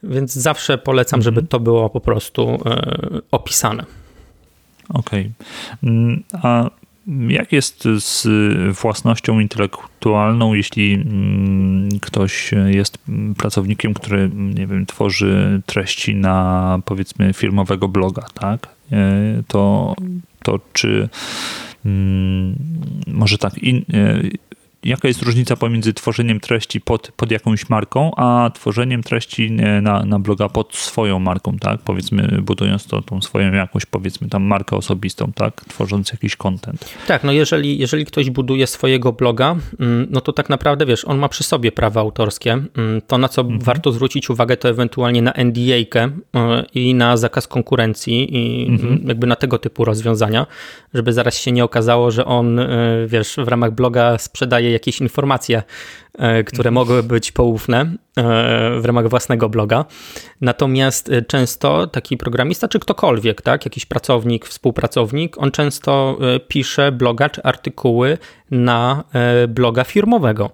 [0.03, 1.47] Więc zawsze polecam, żeby mhm.
[1.47, 3.85] to było po prostu y, opisane.
[4.89, 5.31] Okej.
[5.79, 5.89] Okay.
[5.89, 6.69] Mm, a
[7.27, 8.27] jak jest z
[8.79, 12.97] własnością intelektualną, jeśli mm, ktoś jest
[13.37, 18.67] pracownikiem, który, nie wiem, tworzy treści na powiedzmy firmowego bloga, tak?
[19.47, 19.95] To
[20.43, 21.09] to czy
[21.85, 22.55] mm,
[23.07, 24.21] może tak, in, e,
[24.85, 30.19] jaka jest różnica pomiędzy tworzeniem treści pod, pod jakąś marką, a tworzeniem treści na, na
[30.19, 31.79] bloga pod swoją marką, tak?
[31.81, 35.61] Powiedzmy, budując to, tą swoją jakąś, powiedzmy tam markę osobistą, tak?
[35.65, 36.85] Tworząc jakiś content.
[37.07, 41.17] Tak, no jeżeli, jeżeli ktoś buduje swojego bloga, mm, no to tak naprawdę, wiesz, on
[41.17, 42.51] ma przy sobie prawa autorskie.
[42.51, 43.59] Mm, to, na co mhm.
[43.59, 46.09] warto zwrócić uwagę, to ewentualnie na NDA-kę y,
[46.73, 49.07] i na zakaz konkurencji i mhm.
[49.07, 50.47] jakby na tego typu rozwiązania,
[50.93, 55.63] żeby zaraz się nie okazało, że on, y, wiesz, w ramach bloga sprzedaje jakieś informacje,
[56.17, 56.73] e, które mhm.
[56.73, 57.93] mogły być poufne e,
[58.79, 59.85] w ramach własnego bloga.
[60.41, 67.29] Natomiast e, często taki programista, czy ktokolwiek, tak, jakiś pracownik, współpracownik, on często pisze bloga
[67.29, 68.17] czy artykuły
[68.51, 69.03] na
[69.47, 70.49] bloga firmowego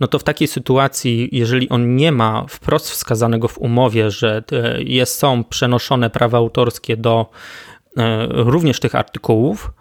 [0.00, 4.42] no to w takiej sytuacji, jeżeli on nie ma wprost wskazanego w umowie, że
[4.78, 7.30] jest, są przenoszone prawa autorskie do
[8.28, 9.72] również tych artykułów,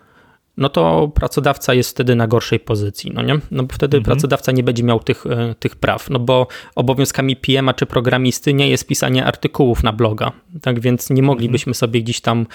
[0.59, 3.39] no to pracodawca jest wtedy na gorszej pozycji, no nie?
[3.51, 4.03] No bo wtedy mhm.
[4.03, 8.69] pracodawca nie będzie miał tych, e, tych praw, no bo obowiązkami PM-a czy programisty nie
[8.69, 11.75] jest pisanie artykułów na bloga, tak więc nie moglibyśmy mhm.
[11.75, 12.45] sobie gdzieś tam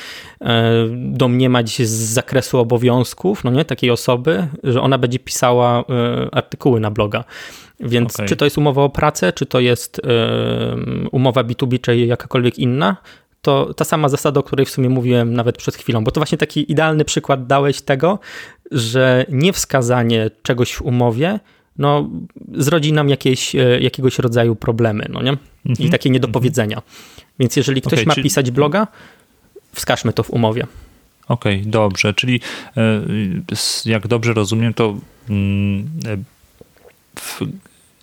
[0.40, 6.80] e, domniemać z zakresu obowiązków, no nie, takiej osoby, że ona będzie pisała e, artykuły
[6.80, 7.24] na bloga.
[7.80, 8.26] Więc okay.
[8.26, 10.00] czy to jest umowa o pracę, czy to jest
[11.12, 12.96] umowa B2B, czy jakakolwiek inna,
[13.44, 16.38] to ta sama zasada, o której w sumie mówiłem nawet przed chwilą, bo to właśnie
[16.38, 18.18] taki idealny przykład dałeś tego,
[18.70, 21.40] że niewskazanie czegoś w umowie
[21.78, 22.10] no,
[22.52, 25.32] zrodzi nam jakieś, e, jakiegoś rodzaju problemy, no nie?
[25.64, 25.90] I mhm.
[25.90, 26.82] takie niedopowiedzenia.
[27.38, 28.24] Więc jeżeli ktoś okay, ma czyli...
[28.24, 28.86] pisać bloga,
[29.72, 30.66] wskażmy to w umowie.
[31.28, 32.14] Okej, okay, dobrze.
[32.14, 32.40] Czyli
[32.76, 33.02] e,
[33.84, 34.96] jak dobrze rozumiem, to
[35.30, 36.16] mm, e,
[37.20, 37.40] w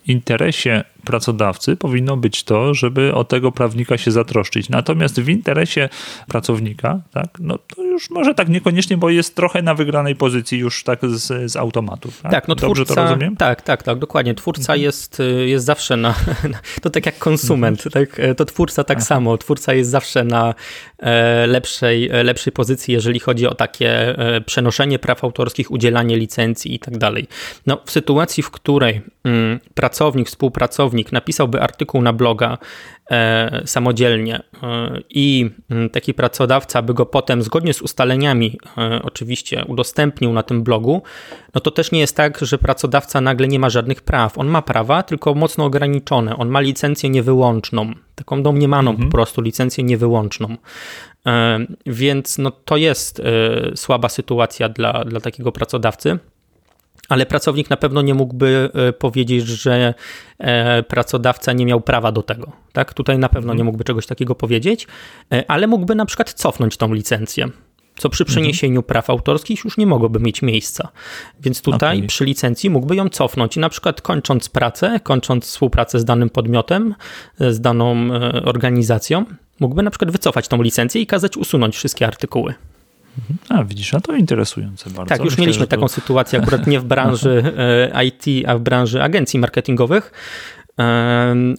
[0.06, 4.68] interesie pracodawcy powinno być to, żeby o tego prawnika się zatroszczyć.
[4.68, 5.88] Natomiast w interesie
[6.28, 10.84] pracownika, tak, no to już może tak niekoniecznie, bo jest trochę na wygranej pozycji już
[10.84, 12.12] tak z, z automatu.
[12.22, 13.36] Tak, tak no Dobrze twórca, to rozumiem?
[13.36, 14.34] Tak, tak, tak, dokładnie.
[14.34, 14.80] Twórca mhm.
[14.80, 16.14] jest, jest zawsze na,
[16.82, 18.06] to tak jak konsument, mhm.
[18.06, 19.06] tak, to twórca tak Aha.
[19.06, 19.38] samo.
[19.38, 20.54] Twórca jest zawsze na
[20.98, 26.78] e, lepszej, lepszej pozycji, jeżeli chodzi o takie e, przenoszenie praw autorskich, udzielanie licencji i
[26.78, 27.26] tak dalej.
[27.66, 32.58] No, w sytuacji, w której mm, pracownik, współpracownik użytkownik napisałby artykuł na bloga
[33.10, 39.64] e, samodzielnie e, i mm, taki pracodawca by go potem zgodnie z ustaleniami e, oczywiście
[39.68, 41.02] udostępnił na tym blogu,
[41.54, 44.38] no to też nie jest tak, że pracodawca nagle nie ma żadnych praw.
[44.38, 46.36] On ma prawa, tylko mocno ograniczone.
[46.36, 49.08] On ma licencję niewyłączną, taką domniemaną mhm.
[49.08, 50.56] po prostu licencję niewyłączną.
[51.26, 56.18] E, więc no to jest e, słaba sytuacja dla, dla takiego pracodawcy
[57.12, 59.94] ale pracownik na pewno nie mógłby e, powiedzieć, że
[60.38, 62.52] e, pracodawca nie miał prawa do tego.
[62.72, 62.94] Tak?
[62.94, 63.66] Tutaj na pewno nie mhm.
[63.66, 64.86] mógłby czegoś takiego powiedzieć,
[65.32, 67.48] e, ale mógłby na przykład cofnąć tą licencję.
[67.96, 68.34] Co przy mhm.
[68.34, 68.84] przeniesieniu mhm.
[68.84, 70.88] praw autorskich już nie mogłoby mieć miejsca.
[71.40, 72.08] Więc tutaj okay.
[72.08, 76.94] przy licencji mógłby ją cofnąć i na przykład kończąc pracę, kończąc współpracę z danym podmiotem,
[77.40, 78.10] z daną
[78.44, 79.24] organizacją,
[79.60, 82.54] mógłby na przykład wycofać tą licencję i kazać usunąć wszystkie artykuły.
[83.48, 85.08] A widzisz, a to interesujące bardzo.
[85.08, 85.88] Tak, już Myślę, mieliśmy taką to...
[85.88, 87.42] sytuację, akurat nie w branży
[87.94, 90.12] e, IT, a w branży agencji marketingowych.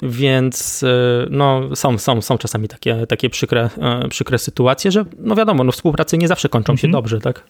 [0.03, 0.87] Więc e,
[1.29, 5.71] no, są, są, są czasami takie, takie przykre, e, przykre sytuacje, że no wiadomo, no,
[5.71, 6.91] współpracy nie zawsze kończą się mhm.
[6.91, 7.43] dobrze, tak?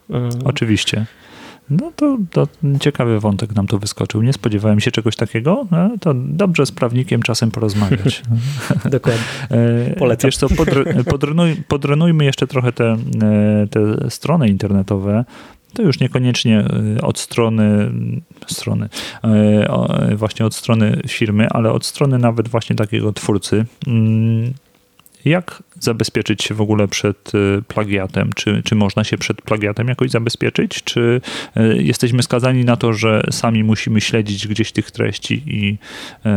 [0.46, 1.06] Oczywiście.
[1.70, 2.48] No to, to,
[2.80, 4.22] ciekawy wątek nam tu wyskoczył.
[4.22, 5.68] Nie spodziewałem się czegoś takiego.
[5.72, 8.24] No, to dobrze z prawnikiem czasem porozmawiać.
[8.92, 9.24] Dokładnie.
[9.52, 10.28] E, Polecam.
[10.28, 10.48] Wiesz co,
[11.10, 12.98] podrenuj, podrenujmy jeszcze trochę te, e,
[13.70, 15.26] te strony internetowe.
[15.74, 16.66] To już niekoniecznie
[16.98, 17.92] e, od strony,
[18.48, 18.90] strony,
[20.16, 23.66] właśnie od strony firmy, ale od strony nawet właśnie takiego twórcy.
[25.26, 28.30] Jak zabezpieczyć się w ogóle przed y, plagiatem?
[28.36, 30.84] Czy, czy można się przed plagiatem jakoś zabezpieczyć?
[30.84, 31.22] Czy
[31.58, 35.78] y, jesteśmy skazani na to, że sami musimy śledzić gdzieś tych treści i,
[36.26, 36.30] y,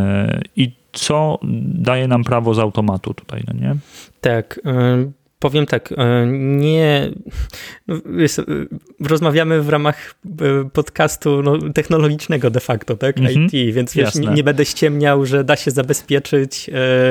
[0.55, 3.75] i co daje nam prawo z automatu tutaj, no nie?
[4.21, 4.59] Tak.
[5.39, 7.11] Powiem tak, e, nie.
[7.87, 8.43] No, wiesz, e,
[8.99, 13.17] rozmawiamy w ramach e, podcastu no, technologicznego de facto, tak?
[13.17, 13.53] Mm -hmm.
[13.53, 16.69] IT, więc wiesz, nie, nie, będę ściemniał, że da się zabezpieczyć,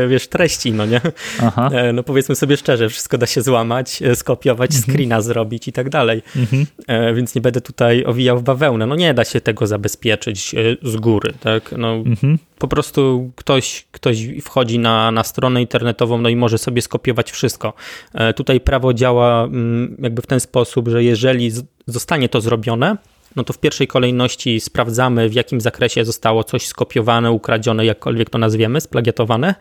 [0.08, 1.00] wiesz, treści, no nie?
[1.42, 1.70] Aha.
[1.92, 4.92] No powiedzmy sobie szczerze, wszystko da się złamać, skopiować, mm -hmm.
[4.92, 6.22] screena zrobić i tak dalej.
[6.36, 7.14] Mm -hmm.
[7.14, 8.86] Więc nie będę tutaj owijał w bawełnę.
[8.86, 11.74] No nie da się tego zabezpieczyć z góry, tak?
[11.78, 16.82] No, mhm po prostu ktoś, ktoś wchodzi na, na stronę internetową, no i może sobie
[16.82, 17.72] skopiować wszystko.
[18.14, 21.50] E, tutaj prawo działa mm, jakby w ten sposób, że jeżeli
[21.86, 22.96] zostanie to zrobione,
[23.36, 28.38] no to w pierwszej kolejności sprawdzamy, w jakim zakresie zostało coś skopiowane, ukradzione, jakkolwiek to
[28.38, 29.54] nazwiemy, splagiatowane.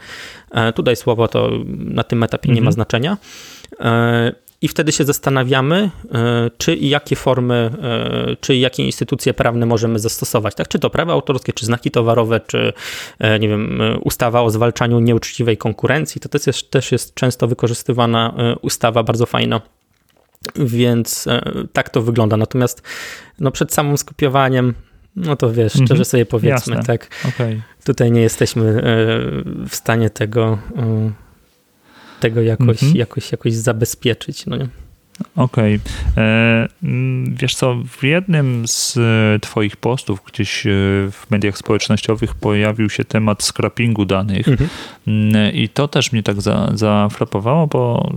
[0.52, 2.74] E, tutaj słowo to na tym etapie nie ma mhm.
[2.74, 3.18] znaczenia.
[4.66, 5.90] E, i wtedy się zastanawiamy,
[6.58, 7.72] czy i jakie formy,
[8.42, 10.56] czy jakie instytucje prawne możemy zastosować.
[10.56, 10.68] Tak?
[10.68, 12.74] Czy to prawo autorskie, czy znaki towarowe, czy
[13.40, 16.22] nie wiem, ustawa o zwalczaniu nieuczciwej konkurencji.
[16.22, 19.62] To też jest, też jest często wykorzystywana ustawa bardzo fajna.
[20.56, 21.28] Więc
[21.74, 22.38] tak to wygląda.
[22.38, 22.82] Natomiast
[23.40, 24.74] no, przed samym skopiowaniem
[25.16, 26.06] no to wiesz, szczerze mhm.
[26.06, 26.84] sobie powiedzmy, Jasne.
[26.84, 27.10] tak.
[27.30, 27.62] Okay.
[27.86, 28.82] Tutaj nie jesteśmy e,
[29.70, 31.12] w stanie tego, e,
[32.20, 32.96] tego jakoś, mhm.
[32.96, 34.46] jakoś, jakoś zabezpieczyć.
[34.46, 34.68] No nie?
[35.36, 35.80] Okej.
[36.12, 36.24] Okay.
[36.24, 36.68] E,
[37.28, 40.70] wiesz co, w jednym z e, Twoich postów gdzieś e,
[41.12, 44.70] w mediach społecznościowych pojawił się temat scrappingu danych mhm.
[45.08, 48.12] Mm, i to też mnie tak za, zafrapowało, bo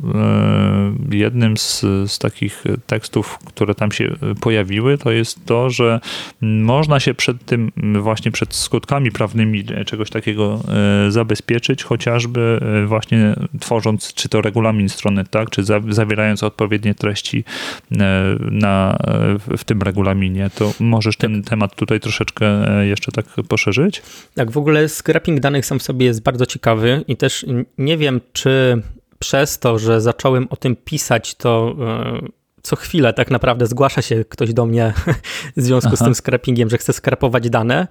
[1.10, 6.00] jednym z, z takich tekstów, które tam się pojawiły, to jest to, że
[6.40, 10.60] można się przed tym, właśnie przed skutkami prawnymi czegoś takiego
[11.08, 17.44] zabezpieczyć, chociażby właśnie tworząc czy to regulamin strony, tak, czy zawierając odpowiednie treści
[17.92, 18.98] e, na,
[19.58, 20.50] w tym regulaminie.
[20.54, 21.20] To możesz tak.
[21.20, 24.02] ten temat tutaj troszeczkę e, jeszcze tak poszerzyć?
[24.34, 27.46] Tak, w ogóle scrapping danych sam w sobie jest bardzo ciekawy i też
[27.78, 28.82] nie wiem, czy
[29.18, 32.28] przez to, że zacząłem o tym pisać, to e,
[32.62, 34.92] co chwilę tak naprawdę zgłasza się ktoś do mnie
[35.56, 35.96] w związku Aha.
[35.96, 37.86] z tym scrappingiem, że chce skrapować dane, e,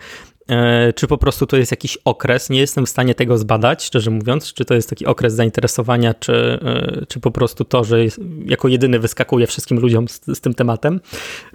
[0.95, 2.49] czy po prostu to jest jakiś okres.
[2.49, 6.33] Nie jestem w stanie tego zbadać, szczerze mówiąc, czy to jest taki okres zainteresowania, czy,
[6.33, 7.97] e, czy po prostu to, że
[8.45, 10.99] jako jedyny wyskakuje wszystkim ludziom z, z tym tematem.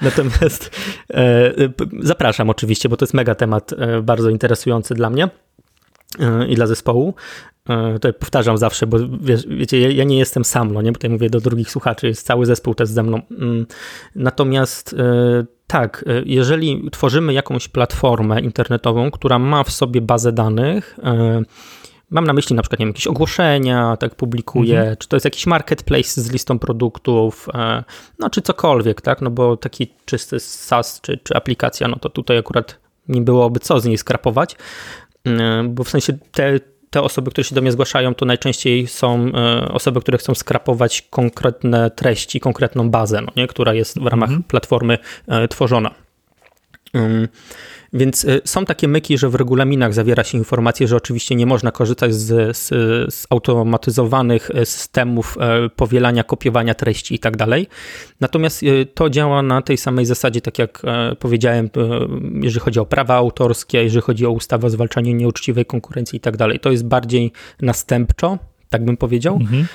[0.03, 0.71] Natomiast
[1.15, 1.53] e,
[2.01, 3.71] zapraszam oczywiście, bo to jest mega temat
[4.03, 5.29] bardzo interesujący dla mnie
[6.49, 7.15] i dla zespołu.
[7.69, 8.99] E, to powtarzam zawsze, bo
[9.49, 12.75] wiecie, ja nie jestem sam, no nie, tutaj mówię do drugich słuchaczy, jest cały zespół
[12.75, 13.21] też ze mną.
[13.31, 13.67] Mm,
[14.15, 20.99] natomiast e, tak, e, jeżeli tworzymy jakąś platformę internetową, która ma w sobie bazę danych,
[22.11, 24.97] Mam na myśli na przykład nie wiem, jakieś ogłoszenia, tak publikuję, mhm.
[24.97, 27.49] czy to jest jakiś marketplace z listą produktów,
[28.19, 32.39] no czy cokolwiek, tak, no bo taki czysty SaaS czy, czy aplikacja, no to tutaj
[32.39, 34.57] akurat nie byłoby co z niej skrapować,
[35.69, 36.61] bo w sensie te,
[36.93, 41.03] te osoby, które się do mnie zgłaszają, to najczęściej są e, osoby, które chcą skrapować
[41.03, 43.47] konkretne treści, konkretną bazę, no nie?
[43.47, 44.43] która jest w ramach mhm.
[44.43, 45.95] platformy e, tworzona.
[47.93, 51.71] Więc y, są takie myki, że w regulaminach zawiera się informacje, że oczywiście nie można
[51.71, 52.69] korzystać z, z,
[53.15, 57.67] z automatyzowanych y, systemów y, powielania, kopiowania treści i tak dalej.
[58.21, 60.83] Natomiast to działa na tej samej zasadzie, tak jak
[61.19, 61.71] powiedziałem,
[62.43, 66.37] jeżeli chodzi o prawa autorskie, jeżeli chodzi o ustawę o zwalczaniu nieuczciwej konkurencji i tak
[66.37, 66.61] dalej.
[66.61, 68.39] To jest bardziej następczo,
[68.71, 69.39] tak bym powiedział.
[69.41, 69.67] Mhm.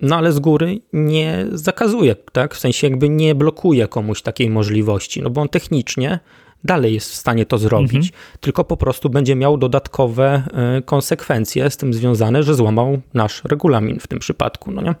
[0.00, 2.54] No ale z góry nie zakazuje, tak?
[2.54, 6.18] W sensie jakby nie blokuje komuś takiej możliwości, no bo on technicznie
[6.64, 8.12] dalej jest w stanie to zrobić, mhm.
[8.40, 14.00] tylko po prostu będzie miał dodatkowe e, konsekwencje z tym związane, że złamał nasz regulamin
[14.00, 14.94] w tym przypadku, no nie?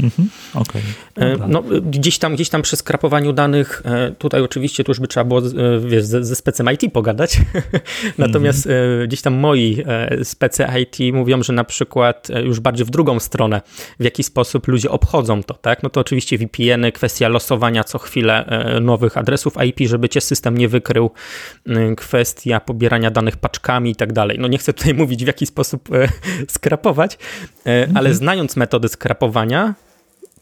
[0.00, 0.82] Mhm, okay,
[1.16, 5.08] e, no, gdzieś, tam, gdzieś tam przy skrapowaniu danych, e, tutaj oczywiście tu już by
[5.08, 5.42] trzeba było
[5.80, 7.40] wiesz, ze, ze specem IT pogadać,
[8.18, 9.08] natomiast mhm.
[9.08, 9.84] gdzieś tam moi
[10.22, 13.60] specy IT mówią, że na przykład już bardziej w drugą stronę,
[14.00, 15.82] w jaki sposób ludzie obchodzą to, tak?
[15.82, 20.68] No to oczywiście VPN-y, kwestia losowania co chwilę nowych adresów IP, żeby cię system nie
[20.68, 21.10] wykrył,
[21.96, 24.38] kwestia pobierania danych paczkami i tak dalej.
[24.40, 25.88] No nie chcę tutaj mówić w jaki sposób
[26.48, 27.18] skrapować,
[27.64, 28.14] ale mhm.
[28.14, 29.74] znając metody skrapowania,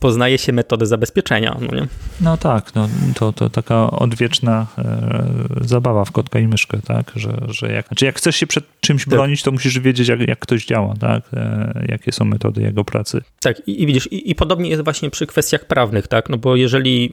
[0.02, 1.56] poznaje się metodę zabezpieczenia.
[1.60, 1.86] No, nie?
[2.20, 5.24] no tak, no, to, to taka odwieczna e,
[5.60, 7.12] zabawa w kotka i myszkę, tak?
[7.16, 9.14] Że, że jak, znaczy jak chcesz się przed czymś tak.
[9.14, 11.22] bronić, to musisz wiedzieć, jak, jak ktoś działa, tak?
[11.34, 13.22] E, jakie są metody jego pracy.
[13.40, 16.28] Tak, i, i widzisz, i, i, podobnie jest właśnie przy kwestiach prawnych, tak?
[16.28, 17.12] No bo jeżeli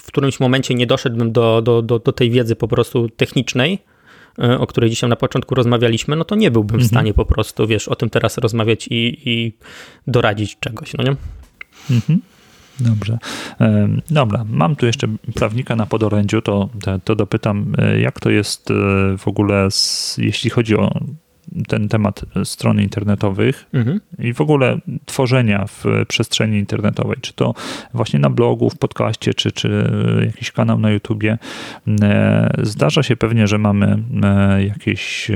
[0.00, 3.78] w którymś momencie nie doszedłbym do, do, do, do tej wiedzy po prostu technicznej,
[4.38, 6.88] y, o której dzisiaj na początku rozmawialiśmy, no to nie byłbym mhm.
[6.88, 9.52] w stanie po prostu, wiesz, o tym teraz rozmawiać i, i
[10.06, 11.16] doradzić czegoś, no nie?
[11.90, 12.20] Mhm.
[12.80, 13.18] Dobrze.
[14.10, 16.68] Dobra, mam tu jeszcze prawnika na podorędziu, to,
[17.04, 18.74] to dopytam, e, jak to jest e,
[19.18, 21.00] w ogóle, z, jeśli chodzi o
[21.68, 24.00] ten temat stron internetowych mhm.
[24.18, 27.54] i w ogóle tworzenia w przestrzeni internetowej, czy to
[27.94, 29.92] właśnie na blogu, w podcaście, czy, czy
[30.26, 31.38] jakiś kanał na YouTubie.
[32.02, 34.02] E, zdarza się pewnie, że mamy
[34.58, 35.30] jakieś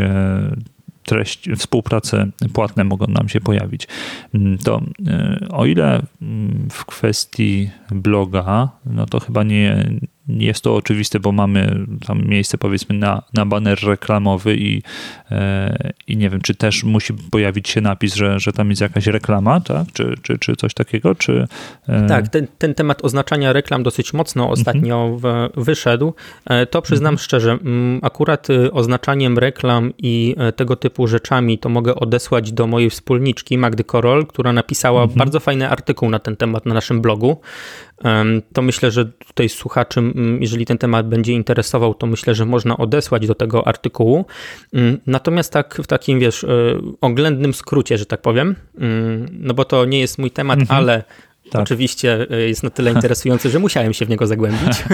[1.09, 3.89] treść, współprace płatne mogą nam się pojawić.
[4.35, 9.91] Mm, to e, o ile mm, w kwestii bloga, no to chyba nie,
[10.29, 14.83] jest to oczywiste, bo mamy tam miejsce powiedzmy na, na baner reklamowy i,
[15.31, 19.07] e, i nie wiem, czy też musi pojawić się napis, że, że tam jest jakaś
[19.07, 19.87] reklama, tak?
[19.93, 21.47] Czy, czy, czy coś takiego, czy...
[21.89, 22.07] E...
[22.07, 25.51] Tak, ten, ten temat oznaczania reklam dosyć mocno ostatnio mhm.
[25.57, 26.15] w, wyszedł.
[26.47, 27.25] E, to przyznam mhm.
[27.25, 27.59] szczerze,
[28.03, 33.59] akurat y, oznaczaniem reklam i e, tego typu rzeczami to mogę odesłać do mojej wspólniczki
[33.59, 35.19] Magdy Korol, która napisała mhm.
[35.19, 37.41] bardzo fajny artykuł na ten temat na naszym blogu
[38.53, 40.03] to myślę, że tutaj słuchaczy,
[40.41, 44.25] jeżeli ten temat będzie interesował, to myślę, że można odesłać do tego artykułu.
[45.07, 46.49] Natomiast tak w takim, wiesz, e,
[47.01, 48.57] oględnym skrócie, że tak powiem,
[49.33, 50.79] no bo to nie jest mój temat, mhm.
[50.79, 51.05] ale
[51.51, 51.63] tak.
[51.63, 54.73] Oczywiście e, jest na tyle interesujący, że musiałem się w niego zagłębić.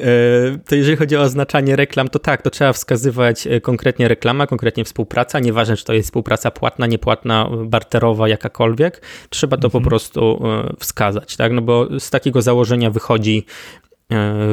[0.00, 4.46] E, to jeżeli chodzi o oznaczanie reklam, to tak, to trzeba wskazywać e, konkretnie reklama,
[4.46, 9.84] konkretnie współpraca, nieważne czy to jest współpraca płatna, niepłatna, barterowa, jakakolwiek, trzeba to mhm.
[9.84, 10.42] po prostu
[10.78, 13.46] wskazać, tak, no bo z takiego założenia wychodzi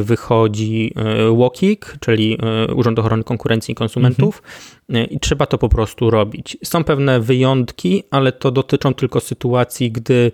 [0.02, 0.94] wychodzi
[1.36, 2.38] WOKIK, czyli
[2.76, 4.81] Urząd Ochrony Konkurencji i Konsumentów mhm.
[5.10, 6.58] I trzeba to po prostu robić.
[6.64, 10.32] Są pewne wyjątki, ale to dotyczą tylko sytuacji, gdy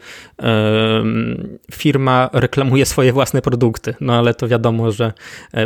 [1.72, 5.14] firma reklamuje swoje własne produkty, no ale to wiadomo, że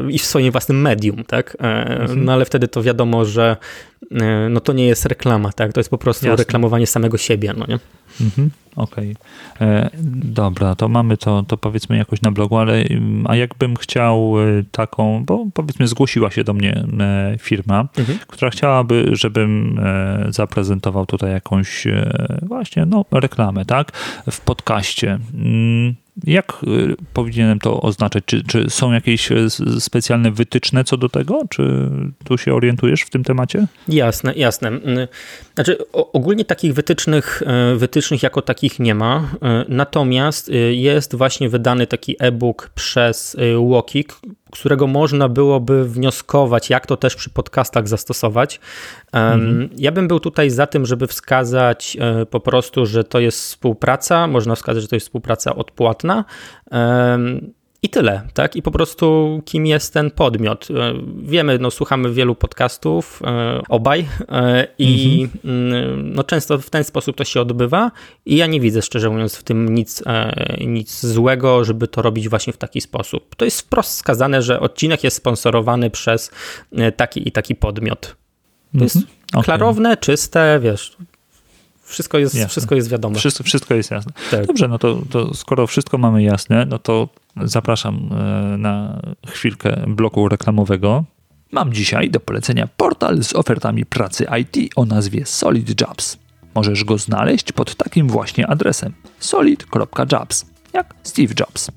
[0.10, 1.58] i w swoim własnym medium, tak?
[1.60, 2.26] Mhm.
[2.26, 3.58] No ale wtedy to wiadomo, że
[4.50, 5.74] no to nie jest reklama, tak?
[5.74, 6.44] To jest po prostu Jasne.
[6.44, 7.80] reklamowanie samego siebie, no nie?
[8.22, 8.50] Mhm.
[8.76, 9.16] Okej.
[9.56, 9.68] Okay.
[9.68, 9.90] E,
[10.24, 14.64] dobra, to mamy to, to powiedzmy jakoś na blogu, ale mm, a jakbym chciał e,
[14.72, 18.20] taką, bo powiedzmy zgłosiła się do mnie e, firma, mhm.
[18.28, 18.52] która
[18.82, 19.80] chciałaby, żebym
[20.30, 21.88] zaprezentował tutaj jakąś
[22.42, 23.92] właśnie no, reklamę, tak?
[24.32, 25.20] W podcaście.
[26.24, 28.24] Jak y, powinienem to oznaczać?
[28.26, 29.48] Czy, czy, są jakieś y,
[29.80, 31.42] specjalne wytyczne co do tego?
[31.50, 31.90] Czy
[32.24, 33.68] tu się orientujesz w tym temacie?
[33.88, 34.68] Jasne, jasne.
[34.68, 35.08] Mm,
[35.56, 37.44] znaczy, ogólnie takich wytycznych,
[37.74, 39.32] y, wytycznych jako takich nie ma.
[39.68, 44.16] Natomiast jest właśnie wydany taki e-book przez Łokik,
[44.52, 48.60] którego można byłoby wnioskować, jak to też przy podcastach zastosować.
[49.12, 49.70] Mhm.
[49.78, 51.98] Ja bym był tutaj za tym, żeby wskazać
[52.30, 55.56] po prostu, że to jest współpraca, można wskazać, że to jest współpraca
[57.84, 58.56] I tyle, tak?
[58.56, 60.68] I po prostu kim jest ten podmiot.
[60.72, 60.94] E,
[61.24, 66.14] wiemy, no słuchamy wielu podcastów, e, obaj, e, i mhm.
[66.14, 67.92] no często w ten sposób to się odbywa
[68.26, 70.04] i ja nie widzę, szczerze mówiąc, w tym nic,
[70.68, 73.36] nic złego, żeby to robić właśnie w taki sposób.
[73.36, 76.32] To jest wprost wskazane, że odcinek jest sponsorowany przez
[76.96, 78.02] taki i taki podmiot.
[78.02, 78.16] To
[78.74, 78.84] mhm.
[78.84, 78.98] jest
[79.34, 79.44] okay.
[79.44, 80.98] klarowne, czyste, wiesz,
[81.92, 83.16] wszystko jest, wszystko jest wiadome.
[83.16, 84.12] Wszystko, wszystko jest jasne.
[84.32, 84.46] Tak.
[84.46, 87.10] Dobrze, no to, to skoro wszystko mamy jasne, no to
[87.44, 91.04] zapraszam e, na chwilkę bloku reklamowego.
[91.52, 96.18] Mam dzisiaj do polecenia portal z ofertami pracy IT o nazwie Solid Jobs.
[96.56, 101.72] Możesz go znaleźć pod takim właśnie adresem solid.jobs, jak Steve Jobs.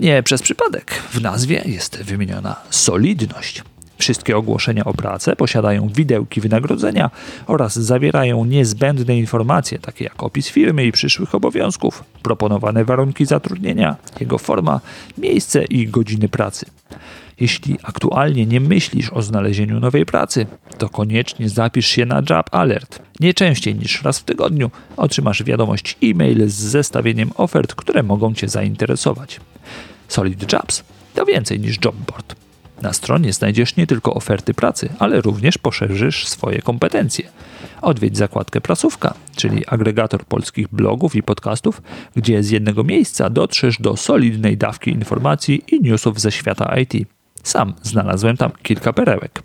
[0.00, 3.62] Nie przez przypadek w nazwie jest wymieniona solidność.
[3.98, 7.10] Wszystkie ogłoszenia o pracę posiadają widełki wynagrodzenia
[7.46, 14.38] oraz zawierają niezbędne informacje, takie jak opis firmy i przyszłych obowiązków, proponowane warunki zatrudnienia, jego
[14.38, 14.80] forma,
[15.18, 16.66] miejsce i godziny pracy.
[17.40, 20.46] Jeśli aktualnie nie myślisz o znalezieniu nowej pracy,
[20.78, 23.02] to koniecznie zapisz się na Job Alert.
[23.20, 28.48] Nie częściej niż raz w tygodniu otrzymasz wiadomość e-mail z zestawieniem ofert, które mogą Cię
[28.48, 29.40] zainteresować.
[30.08, 30.84] Solid Jobs
[31.14, 32.45] to więcej niż jobboard.
[32.82, 37.28] Na stronie znajdziesz nie tylko oferty pracy, ale również poszerzysz swoje kompetencje.
[37.82, 41.82] Odwiedź zakładkę Prasówka, czyli agregator polskich blogów i podcastów,
[42.16, 47.08] gdzie z jednego miejsca dotrzesz do solidnej dawki informacji i newsów ze świata IT.
[47.42, 49.42] Sam znalazłem tam kilka perełek.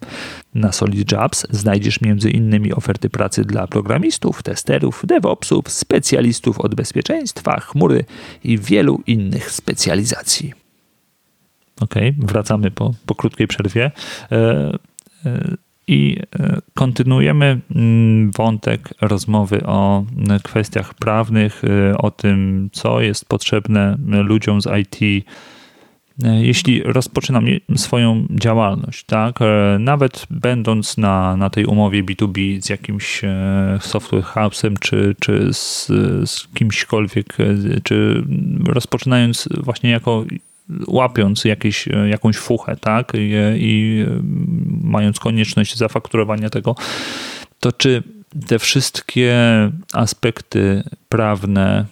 [0.56, 2.74] Na Solid Jobs znajdziesz m.in.
[2.74, 8.06] oferty pracy dla programistów, testerów, DevOpsów, specjalistów od bezpieczeństwa, chmury
[8.44, 10.61] i wielu innych specjalizacji.
[11.82, 13.92] Ok, wracamy po, po krótkiej przerwie.
[14.32, 14.38] E,
[15.26, 15.56] e,
[15.88, 20.06] I e, kontynuujemy mm, wątek rozmowy o
[20.44, 21.62] kwestiach prawnych,
[21.98, 25.26] o tym, co jest potrzebne ludziom z IT,
[26.24, 29.40] jeśli rozpoczynam swoją działalność, tak,
[29.80, 33.22] nawet będąc na, na tej umowie B2B z jakimś
[33.80, 35.88] software house'em, czy, czy z,
[36.30, 37.38] z kimśkolwiek,
[37.84, 38.24] czy
[38.68, 40.26] rozpoczynając właśnie jako
[40.88, 44.06] łapiąc jakieś, e, jakąś fuchę, tak, i, i
[44.84, 46.76] mając konieczność zafakturowania tego,
[47.60, 48.04] to czy
[48.48, 49.36] te wszystkie
[49.94, 51.86] aspekty prawne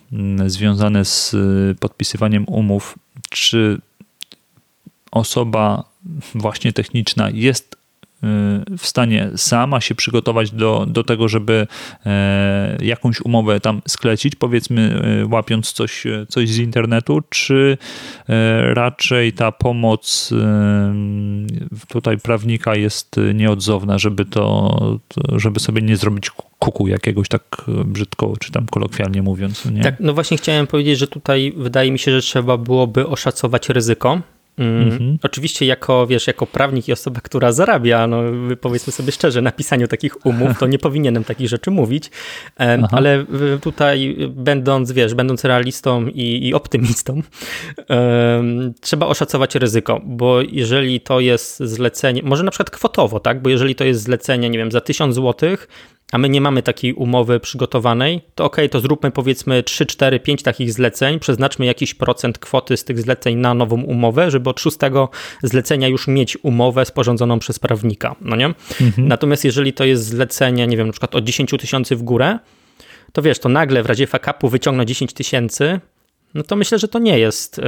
[0.48, 1.36] związane z
[1.80, 2.96] podpisywaniem umów,
[3.30, 3.82] czy
[5.12, 5.84] osoba
[6.36, 7.79] właśnie techniczna jest
[8.78, 11.68] w stanie sama się przygotować do, do tego, żeby
[12.82, 15.02] jakąś umowę tam sklecić, powiedzmy
[15.32, 17.78] łapiąc coś, coś z internetu, czy
[18.74, 20.34] raczej ta pomoc
[21.88, 24.78] tutaj prawnika jest nieodzowna, żeby to,
[25.36, 29.66] żeby sobie nie zrobić kuku jakiegoś tak brzydko, czy tam kolokwialnie mówiąc.
[29.66, 29.82] Nie?
[29.82, 34.22] Tak, no właśnie chciałem powiedzieć, że tutaj wydaje mi się, że trzeba byłoby oszacować ryzyko,
[34.60, 38.22] Mm, Oczywiście jako, wiesz, jako prawnik i osoba, która zarabia, no
[38.62, 42.12] powiedzmy sobie szczerze, na pisaniu takich umów, to nie powinienem takich rzeczy mówić,
[42.58, 42.88] Aha.
[42.92, 43.26] ale
[43.62, 47.22] tutaj będąc, wiesz, będąc realistą i, i optymistą,
[47.90, 53.50] um, trzeba oszacować ryzyko, bo jeżeli to jest zlecenie, może na przykład kwotowo, tak, bo
[53.50, 55.68] jeżeli to jest zlecenie, nie wiem, za 1000 złotych,
[56.12, 60.44] a my nie mamy takiej umowy przygotowanej, to ok, to zróbmy powiedzmy 3, 4, 5
[60.44, 65.10] takich zleceń, przeznaczmy jakiś procent kwoty z tych zleceń na nową umowę, żeby od szóstego
[65.44, 68.46] zlecenia już mieć umowę sporządzoną przez prawnika, no nie?
[68.46, 69.08] Mhm.
[69.08, 72.40] Natomiast jeżeli to jest zlecenie, nie wiem, na przykład od 10 tysięcy w górę,
[73.14, 75.80] to wiesz, to nagle w razie fakapu wyciągnąć 10 tysięcy,
[76.34, 77.64] no to myślę, że to nie jest, e,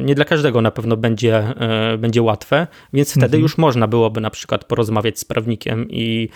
[0.00, 3.42] nie dla każdego na pewno będzie, e, będzie łatwe, więc wtedy mhm.
[3.42, 6.28] już można byłoby na przykład porozmawiać z prawnikiem i,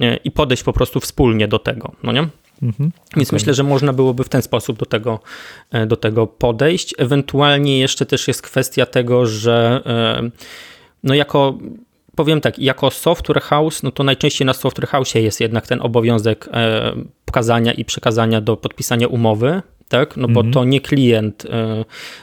[0.00, 2.28] e, i podejść po prostu wspólnie do tego, no nie?
[2.62, 2.92] Mhm.
[3.16, 3.36] Więc okay.
[3.36, 5.20] myślę, że można byłoby w ten sposób do tego,
[5.86, 6.94] do tego podejść.
[6.98, 9.82] Ewentualnie jeszcze też jest kwestia tego, że
[11.02, 11.58] no jako
[12.14, 16.48] powiem tak, jako software house, no to najczęściej na software house jest jednak ten obowiązek
[17.24, 20.16] pokazania i przekazania do podpisania umowy tak?
[20.16, 20.52] No bo mhm.
[20.54, 21.48] to nie klient y,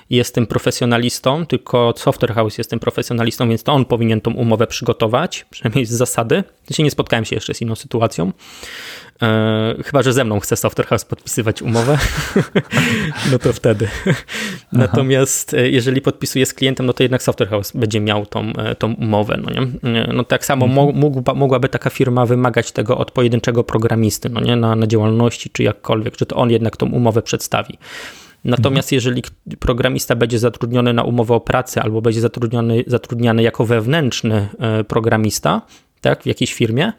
[0.09, 4.67] jest tym profesjonalistą, tylko software house jest tym profesjonalistą, więc to on powinien tą umowę
[4.67, 6.43] przygotować, przynajmniej z zasady.
[6.69, 8.31] Ja nie spotkałem się jeszcze z inną sytuacją.
[9.21, 11.97] E, chyba, że ze mną chce Software House podpisywać umowę,
[13.31, 13.87] no to wtedy.
[14.71, 18.75] Natomiast e, jeżeli podpisuje z klientem, no to jednak Software House będzie miał tą, e,
[18.75, 19.39] tą umowę.
[19.43, 20.07] No, nie?
[20.13, 20.95] no tak samo mhm.
[20.95, 24.55] mógł, mogłaby taka firma wymagać tego od pojedynczego programisty, no nie?
[24.55, 27.77] Na, na działalności czy jakkolwiek, że to on jednak tą umowę przedstawi.
[28.45, 28.95] Natomiast mhm.
[28.95, 29.23] jeżeli
[29.59, 34.47] programista będzie zatrudniony na umowę o pracę albo będzie zatrudniony, zatrudniany jako wewnętrzny
[34.87, 35.61] programista,
[36.01, 36.91] tak, w jakiejś firmie,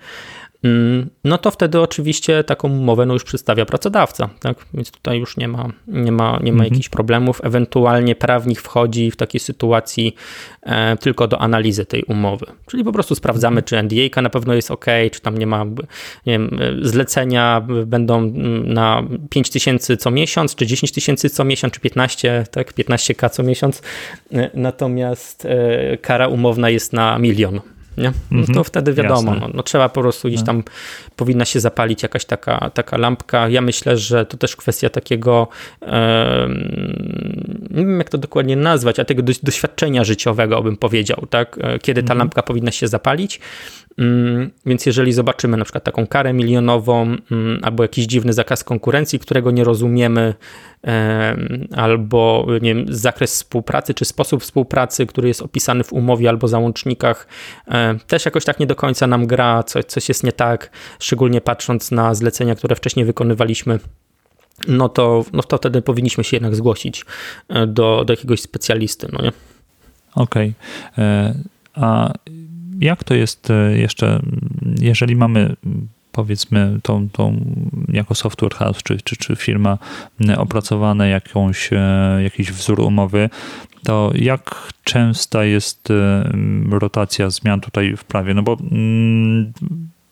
[1.25, 4.67] no to wtedy oczywiście taką umowę no już przedstawia pracodawca, tak?
[4.75, 6.65] Więc tutaj już nie ma, nie ma, nie ma mhm.
[6.65, 7.41] jakichś problemów.
[7.45, 10.15] Ewentualnie prawnik wchodzi w takiej sytuacji
[10.63, 12.47] e, tylko do analizy tej umowy.
[12.67, 16.33] Czyli po prostu sprawdzamy, czy NDA na pewno jest ok, czy tam nie ma, nie
[16.33, 21.81] wiem, zlecenia będą mm, na 5 tysięcy co miesiąc, czy 10 tysięcy co miesiąc, czy
[21.81, 22.73] 15, tak?
[22.75, 23.83] 15k co miesiąc.
[24.33, 27.61] E, natomiast e, kara umowna jest na milion
[27.99, 28.13] nie?
[28.31, 28.65] No to mhm.
[28.65, 30.47] wtedy wiadomo, no, no, trzeba po prostu gdzieś no.
[30.47, 30.63] tam,
[31.17, 33.49] powinna się zapalić jakaś taka, taka lampka.
[33.49, 35.49] Ja myślę, że to też kwestia takiego,
[35.83, 36.49] e,
[37.71, 41.59] nie wiem jak to dokładnie nazwać, a tego doświadczenia życiowego bym powiedział, tak?
[41.61, 42.19] E, kiedy ta mhm.
[42.19, 43.41] lampka powinna się zapalić.
[43.99, 49.19] Mm, więc jeżeli zobaczymy na przykład taką karę milionową mm, albo jakiś dziwny zakaz konkurencji,
[49.19, 50.35] którego nie rozumiemy,
[51.77, 57.27] albo nie wiem, zakres współpracy czy sposób współpracy, który jest opisany w umowie albo załącznikach,
[58.07, 61.91] też jakoś tak nie do końca nam gra, coś, coś jest nie tak, szczególnie patrząc
[61.91, 63.79] na zlecenia, które wcześniej wykonywaliśmy
[64.69, 67.05] no to, no to wtedy powinniśmy się jednak zgłosić
[67.49, 69.19] e, do, do jakiegoś specjalisty, no?
[70.15, 70.55] Okej.
[70.93, 71.05] Okay.
[71.05, 71.35] E,
[71.75, 72.13] a
[72.81, 74.23] jak to jest e, jeszcze,
[74.81, 75.57] jeżeli mamy
[76.13, 77.41] powiedzmy tą, tą
[77.89, 79.79] jako software house czy, czy, czy firma
[80.37, 81.71] opracowane jakąś,
[82.23, 83.31] jakiś wzór umowy,
[83.85, 86.31] to jak częsta jest e,
[86.71, 88.35] rotacja zmian tutaj w prawie?
[88.35, 89.53] No bo mm,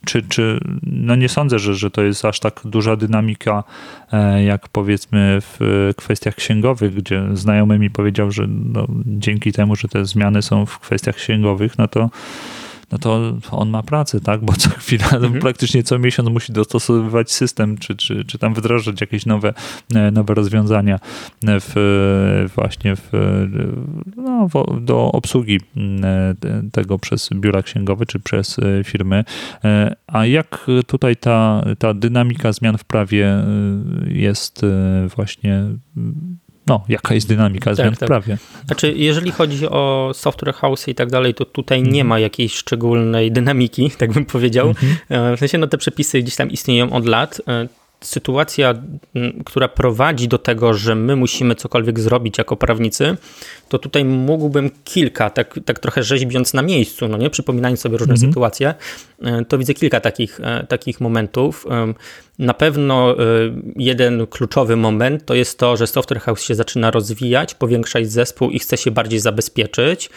[0.07, 3.65] czy, czy no nie sądzę, że, że to jest aż tak duża dynamika,
[4.13, 5.59] e, jak powiedzmy w
[5.97, 10.79] kwestiach księgowych, gdzie znajomy mi powiedział, że no, dzięki temu, że te zmiany są w
[10.79, 12.11] kwestiach księgowych, no to
[12.93, 14.45] no to on ma pracę, tak?
[14.45, 15.41] Bo co chwila, mhm.
[15.47, 19.55] praktycznie co miesiąc musi dostosowywać system, czy, czy, czy tam wdrażać jakieś nowe,
[19.95, 20.99] e, nowe rozwiązania
[21.43, 23.11] w, właśnie w,
[24.17, 24.49] no,
[24.81, 26.35] do obsługi e,
[26.73, 29.25] tego przez biura księgowe, czy przez e, firmy.
[30.07, 33.45] A jak tutaj ta, ta dynamika zmian w prawie
[34.07, 34.63] jest
[35.17, 35.65] właśnie
[36.67, 38.39] no, jaka jest dynamika zmian tak, w prawie.
[38.67, 42.07] Znaczy, jeżeli chodzi o software house i tak dalej, to tutaj nie mhm.
[42.07, 44.75] ma jakiejś szczególnej dynamiki, tak bym powiedział.
[45.11, 47.41] Mm W sensie, no te przepisy gdzieś tam istnieją od lat.
[47.49, 47.69] E,
[48.01, 48.75] sytuacja,
[49.45, 53.17] która prowadzi do tego, że my musimy cokolwiek zrobić jako prawnicy,
[53.69, 58.15] to tutaj mógłbym kilka, tak, tak trochę rzeźbiąc na miejscu, no nie, przypominając sobie różne
[58.15, 58.31] mhm.
[58.31, 58.75] sytuacje,
[59.23, 61.67] e, to widzę kilka takich, takich momentów.
[62.39, 63.15] Na pewno
[63.77, 68.59] jeden kluczowy moment to jest to, że Software House się zaczyna rozwijać, powiększać zespół i
[68.59, 70.11] chce się bardziej zabezpieczyć.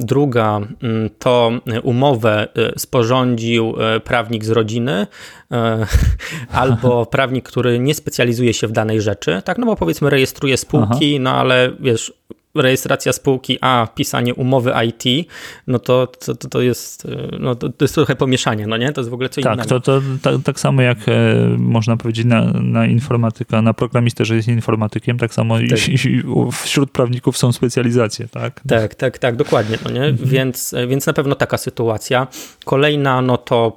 [0.00, 1.50] Druga mm, to
[1.82, 3.74] umowę sporządził
[4.04, 5.06] prawnik z rodziny
[6.52, 11.14] albo prawnik, który nie specjalizuje się w danej rzeczy, tak, no bo powiedzmy rejestruje spółki,
[11.14, 11.22] Aha.
[11.22, 12.12] no ale wiesz,
[12.54, 15.28] rejestracja spółki, a pisanie umowy IT,
[15.66, 17.06] no to, to, to jest,
[17.40, 18.92] no to, jest trochę pomieszanie, no nie?
[18.92, 19.68] To jest w ogóle co tak, innego.
[19.68, 24.36] To, to, tak, tak samo jak e, można powiedzieć na, na informatyka, na programistę, że
[24.36, 25.88] jest informatykiem, tak samo tak.
[25.88, 26.22] I, i,
[26.52, 28.60] wśród prawników są specjalizacje, tak?
[28.68, 30.04] Tak, tak, tak, dokładnie, no nie?
[30.04, 30.28] Mhm.
[30.28, 32.26] Więc, więc na pewno taka sytuacja.
[32.64, 33.76] Kolejna, no to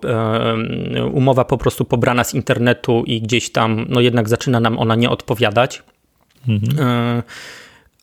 [0.95, 4.95] e, umowa po prostu pobrana z internetu i gdzieś tam, no jednak zaczyna nam ona
[4.95, 5.83] nie odpowiadać.
[6.47, 6.87] Mhm.
[6.87, 7.23] E,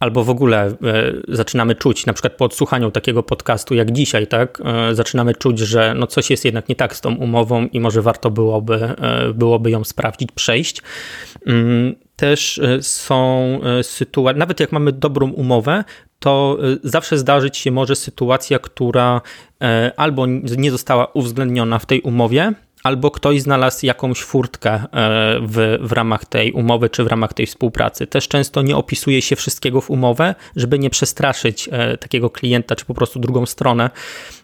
[0.01, 0.75] albo w ogóle e,
[1.29, 5.95] zaczynamy czuć, na przykład po odsłuchaniu takiego podcastu jak dzisiaj, tak, e, zaczynamy czuć, że
[5.97, 9.71] no coś jest jednak nie tak z tą umową i może warto byłoby, e, byłoby
[9.71, 10.83] ją sprawdzić, przejść.
[11.47, 15.85] Mm, też są sytuacje, nawet jak mamy dobrą umowę,
[16.19, 19.21] to zawsze zdarzyć się może sytuacja, która
[19.97, 20.27] albo
[20.57, 24.87] nie została uwzględniona w tej umowie, albo ktoś znalazł jakąś furtkę e,
[25.43, 28.07] w, w ramach tej umowy czy w ramach tej współpracy.
[28.07, 32.85] Też często nie opisuje się wszystkiego w umowę, żeby nie przestraszyć e, takiego klienta czy
[32.85, 33.91] po prostu drugą stronę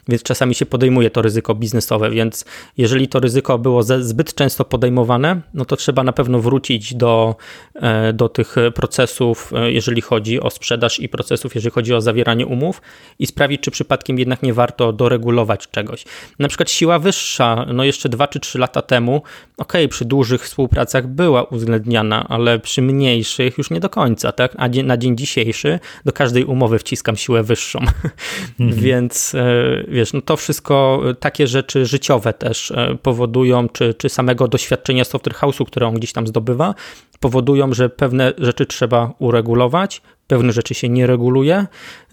[0.09, 2.45] więc czasami się podejmuje to ryzyko biznesowe, więc
[2.77, 7.37] jeżeli to ryzyko było zbyt często podejmowane, no to trzeba na pewno wrócić do,
[7.75, 12.47] e, do tych procesów, e, jeżeli chodzi o sprzedaż i procesów, jeżeli chodzi o zawieranie
[12.47, 12.83] umów
[13.19, 16.05] i sprawdzić, czy przypadkiem jednak nie warto doregulować czegoś.
[16.39, 19.23] Na przykład siła wyższa, no jeszcze dwa czy trzy lata temu,
[19.57, 24.53] ok, przy dużych współpracach była uwzględniana, ale przy mniejszych już nie do końca, tak?
[24.59, 27.79] A na dzień dzisiejszy do każdej umowy wciskam siłę wyższą,
[28.61, 28.81] mhm.
[28.81, 34.09] więc e, wiesz, no to wszystko, e, takie rzeczy życiowe też e, powodują, czy, czy
[34.09, 36.75] samego doświadczenia software house'u, które on gdzieś tam zdobywa,
[37.21, 41.67] powodują, że pewne rzeczy trzeba uregulować, pewne rzeczy się nie reguluje,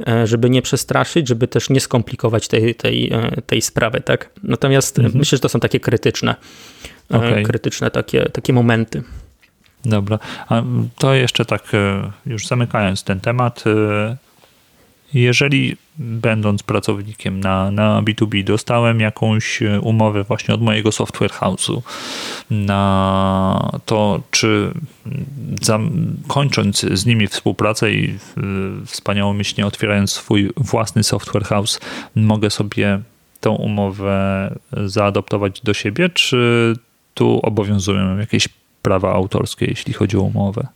[0.07, 3.11] e, żeby nie przestraszyć, żeby też nie skomplikować tej, tej,
[3.47, 4.29] tej sprawy, tak?
[4.43, 5.17] Natomiast mhm.
[5.17, 6.35] myślę, że to są takie krytyczne,
[7.09, 7.43] okay.
[7.43, 9.03] krytyczne takie, takie momenty.
[9.85, 10.19] Dobra,
[10.49, 10.63] a
[10.97, 11.71] to jeszcze tak
[12.25, 13.63] już zamykając ten temat,
[15.13, 21.81] jeżeli będąc pracownikiem na, na B2B dostałem jakąś umowę właśnie od mojego software house'u
[22.51, 24.71] na to, czy
[25.61, 25.79] za,
[26.27, 28.17] kończąc z nimi współpracę i
[28.85, 31.79] wspaniałomyślnie otwierając swój własny software house,
[32.15, 32.99] mogę sobie
[33.41, 34.49] tą umowę
[34.85, 36.73] zaadoptować do siebie, czy
[37.13, 38.47] tu obowiązują jakieś
[38.81, 40.67] prawa autorskie, jeśli chodzi o umowę?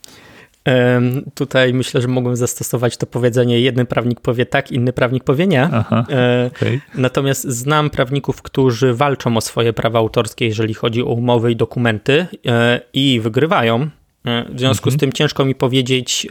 [1.34, 5.68] Tutaj myślę, że mogłem zastosować to powiedzenie: jeden prawnik powie tak, inny prawnik powie nie.
[5.72, 6.80] Aha, e, okay.
[6.94, 12.26] Natomiast znam prawników, którzy walczą o swoje prawa autorskie, jeżeli chodzi o umowy i dokumenty
[12.46, 13.90] e, i wygrywają.
[14.24, 14.98] E, w związku mhm.
[14.98, 16.26] z tym ciężko mi powiedzieć,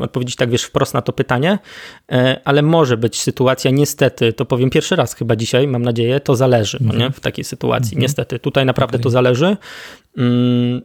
[0.00, 1.58] odpowiedzieć tak wiesz wprost na to pytanie,
[2.44, 6.78] ale może być sytuacja, niestety, to powiem pierwszy raz chyba dzisiaj, mam nadzieję, to zależy
[6.80, 7.00] no mhm.
[7.00, 7.10] nie?
[7.10, 7.88] w takiej sytuacji.
[7.88, 8.02] Mhm.
[8.02, 9.02] Niestety, tutaj naprawdę okay.
[9.02, 9.56] to zależy.
[10.18, 10.82] Mm,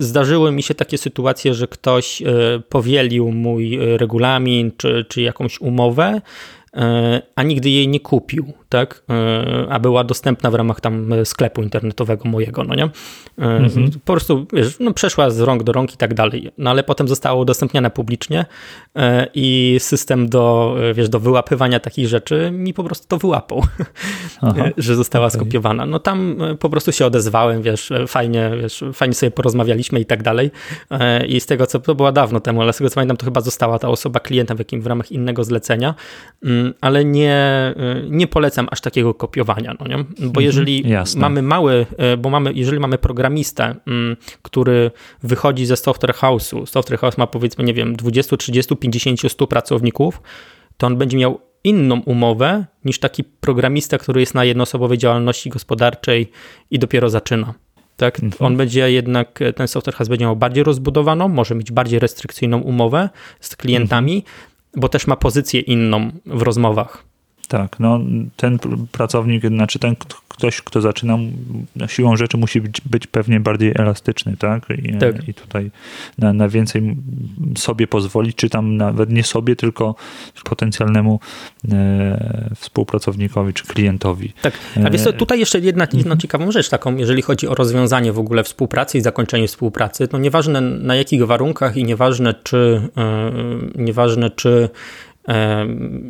[0.00, 2.26] Zdarzyły mi się takie sytuacje, że ktoś e,
[2.68, 6.20] powielił mój e, regulamin czy, czy jakąś umowę,
[6.74, 9.02] e, a nigdy jej nie kupił tak?
[9.10, 12.84] E, a była dostępna w ramach tam sklepu internetowego mojego, no nie?
[12.84, 12.88] E,
[13.38, 13.90] mhm.
[13.90, 17.08] Po prostu, wiesz, no przeszła z rąk do rąk i tak dalej, no ale potem
[17.08, 18.46] zostało udostępnione publicznie
[18.96, 23.62] e, i system do, wiesz, do wyłapywania takich rzeczy mi po prostu to wyłapał,
[24.42, 25.40] Aha, że została okay.
[25.40, 25.86] skopiowana.
[25.86, 30.50] No tam po prostu się odezwałem, wiesz, fajnie, wiesz, fajnie sobie porozmawialiśmy i tak dalej
[31.28, 33.40] i z tego, co to było dawno temu, ale z tego, co pamiętam, to chyba
[33.40, 35.94] została ta osoba klientem w, jakim, w ramach innego zlecenia,
[36.44, 37.74] mm, ale nie,
[38.10, 39.96] nie polecam aż takiego kopiowania, no nie?
[39.96, 40.84] Bo mhm, jeżeli
[41.16, 44.90] mamy mały, e, bo mamy, jeżeli mamy programistę, mm, który
[45.22, 50.22] wychodzi ze software house'u, software house ma powiedzmy, nie wiem, 20, 30, 50, 100 pracowników,
[50.76, 56.30] to on będzie miał inną umowę niż taki programista, który jest na jednoosobowej działalności gospodarczej
[56.70, 57.54] i dopiero zaczyna.
[57.96, 58.20] Tak?
[58.22, 58.46] Mhm.
[58.46, 63.08] On będzie jednak, ten software house będzie miał bardziej rozbudowaną, może mieć bardziej restrykcyjną umowę
[63.40, 64.34] z klientami, mhm.
[64.76, 67.04] bo też ma pozycję inną w rozmowach.
[67.48, 68.00] Tak, no
[68.36, 68.58] ten
[68.92, 69.96] pracownik, znaczy ten
[70.28, 71.18] ktoś, kto zaczyna,
[71.86, 74.66] siłą rzeczy musi być, być pewnie bardziej elastyczny, tak?
[74.70, 75.28] I, tak.
[75.28, 75.70] i tutaj
[76.18, 76.96] na, na, więcej
[77.58, 79.94] sobie pozwolić, czy tam nawet nie sobie, tylko
[80.44, 81.20] potencjalnemu
[81.72, 84.32] e, współpracownikowi, czy klientowi.
[84.42, 84.54] Tak,
[84.86, 86.18] a wiesz co, tutaj jeszcze jedna, mhm.
[86.18, 90.60] ciekawą rzecz taką, jeżeli chodzi o rozwiązanie w ogóle współpracy i zakończenie współpracy, to nieważne
[90.60, 93.32] na jakich warunkach i nieważne czy, e,
[93.74, 94.68] nieważne czy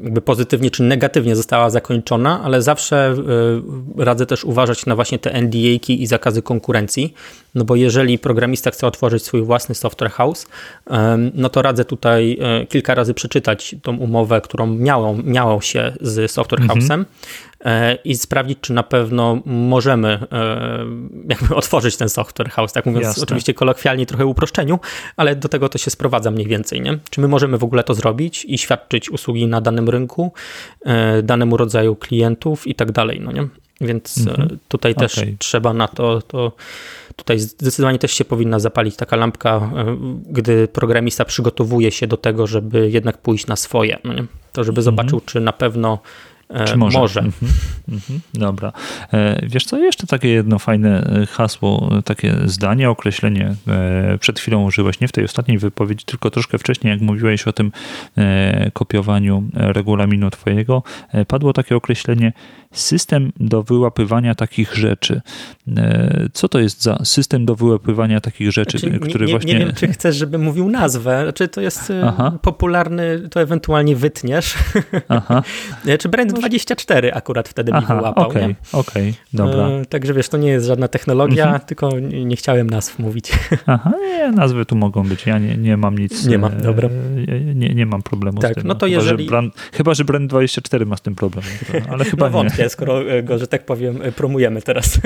[0.04, 3.14] jakby pozytywnie czy negatywnie została zakończona, ale zawsze
[3.96, 7.14] radzę też uważać na właśnie te NDA-ki i zakazy konkurencji,
[7.54, 10.46] no bo jeżeli programista chce otworzyć swój własny software house,
[11.34, 12.38] no to radzę tutaj
[12.68, 16.80] kilka razy przeczytać tą umowę, którą miało, miało się z software mhm.
[16.80, 17.04] house'em e,
[18.04, 20.86] i sprawdzić, czy na pewno możemy e,
[21.28, 23.22] jakby otworzyć ten software house, tak mówiąc Jasne.
[23.22, 24.78] oczywiście kolokwialnie, trochę uproszczeniu,
[25.16, 26.98] ale do tego to się sprowadza mniej więcej, nie?
[27.10, 30.32] Czy my możemy w ogóle to zrobić i świadczyć usługi na danym rynku,
[30.84, 33.48] e, danemu rodzaju klientów i tak dalej, no nie?
[33.80, 34.58] Więc mhm.
[34.68, 35.36] tutaj też okay.
[35.38, 36.52] trzeba na to, to
[37.16, 39.96] Tutaj zdecydowanie też się powinna zapalić taka lampka, e,
[40.30, 43.98] gdy programista przygotowuje się do tego, żeby jednak pójść na swoje.
[44.04, 44.14] No
[44.52, 44.84] to żeby mhm.
[44.84, 46.35] zobaczył, czy na pewno e,
[46.66, 46.98] czy może?
[46.98, 47.20] może.
[47.20, 47.52] Mhm.
[47.88, 48.20] Mhm.
[48.34, 48.72] Dobra.
[49.12, 53.54] E, wiesz co, jeszcze takie jedno fajne hasło, takie zdanie, określenie
[54.20, 57.72] przed chwilą użyłeś, nie w tej ostatniej wypowiedzi, tylko troszkę wcześniej, jak mówiłeś o tym
[58.72, 60.82] kopiowaniu regulaminu twojego,
[61.28, 62.32] padło takie określenie
[62.76, 65.20] system do wyłapywania takich rzeczy.
[65.76, 69.52] E, co to jest za system do wyłapywania takich rzeczy, znaczy, który nie, właśnie...
[69.52, 71.22] Nie wiem, czy chcesz, żeby mówił nazwę.
[71.22, 72.38] Znaczy, to jest e, Aha.
[72.42, 74.54] popularny, to ewentualnie wytniesz.
[75.08, 75.42] Aha.
[76.00, 78.28] czy Brand24 akurat wtedy Aha, mi wyłapał.
[78.28, 79.68] Okej, okay, okay, dobra.
[79.68, 81.60] E, także wiesz, to nie jest żadna technologia, mhm.
[81.60, 83.32] tylko nie chciałem nazw mówić.
[83.66, 85.26] Aha, nie, nazwy tu mogą być.
[85.26, 86.26] Ja nie, nie mam nic...
[86.26, 86.88] Nie mam, dobra.
[87.54, 88.66] Nie, nie mam problemu tak, z tym.
[88.66, 89.24] No to chyba, jeżeli...
[89.24, 91.44] że brand, chyba, że Brand24 ma z tym problem.
[91.90, 95.00] Ale chyba no wątpię, skoro go, że tak powiem, promujemy teraz.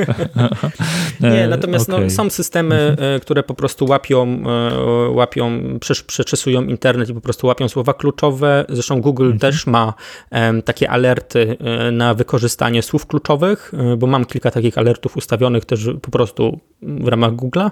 [1.21, 2.05] nie, natomiast okay.
[2.05, 2.97] no, są systemy.
[2.99, 8.65] E, które po prostu łapią, e, łapią przeczesują internet i po prostu łapią słowa kluczowe.
[8.69, 9.39] Zresztą Google mhm.
[9.39, 9.95] też ma
[10.65, 16.11] takie alerty e, na wykorzystanie słów kluczowych, bo mam kilka takich alertów ustawionych też po
[16.11, 17.71] prostu w ramach Google'a.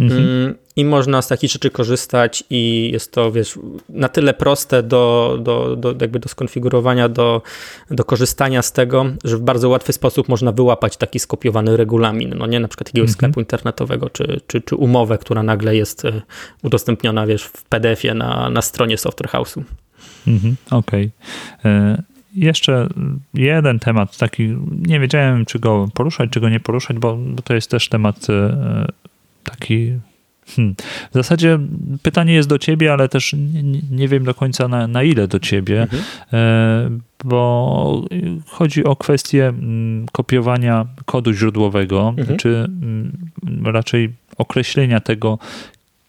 [0.00, 0.54] Mhm.
[0.76, 3.58] Mm, i można z takich rzeczy korzystać i jest to, wiesz,
[3.88, 7.42] na tyle proste do, do, do, jakby do skonfigurowania, do,
[7.90, 12.46] do korzystania z tego, że w bardzo łatwy sposób można wyłapać taki skopiowany regulamin, no
[12.46, 13.14] nie, na przykład jakiegoś mhm.
[13.14, 16.22] sklepu internetowego, czy, czy, czy umowę, która nagle jest e,
[16.62, 19.62] udostępniona, wiesz, w PDF-ie na, na stronie Software House'u.
[20.26, 21.10] Mhm, Okej.
[21.60, 21.72] Okay.
[21.72, 22.02] E,
[22.34, 22.88] jeszcze
[23.34, 24.56] jeden temat taki,
[24.86, 28.30] nie wiedziałem, czy go poruszać, czy go nie poruszać, bo, bo to jest też temat
[28.30, 28.86] e,
[29.44, 29.92] taki
[30.46, 30.74] Hmm.
[31.10, 31.58] W zasadzie
[32.02, 35.40] pytanie jest do ciebie, ale też nie, nie wiem do końca na, na ile do
[35.40, 36.02] ciebie, mhm.
[36.32, 38.02] e, bo
[38.46, 42.38] chodzi o kwestię mm, kopiowania kodu źródłowego, mhm.
[42.38, 43.12] czy mm,
[43.64, 45.38] raczej określenia tego,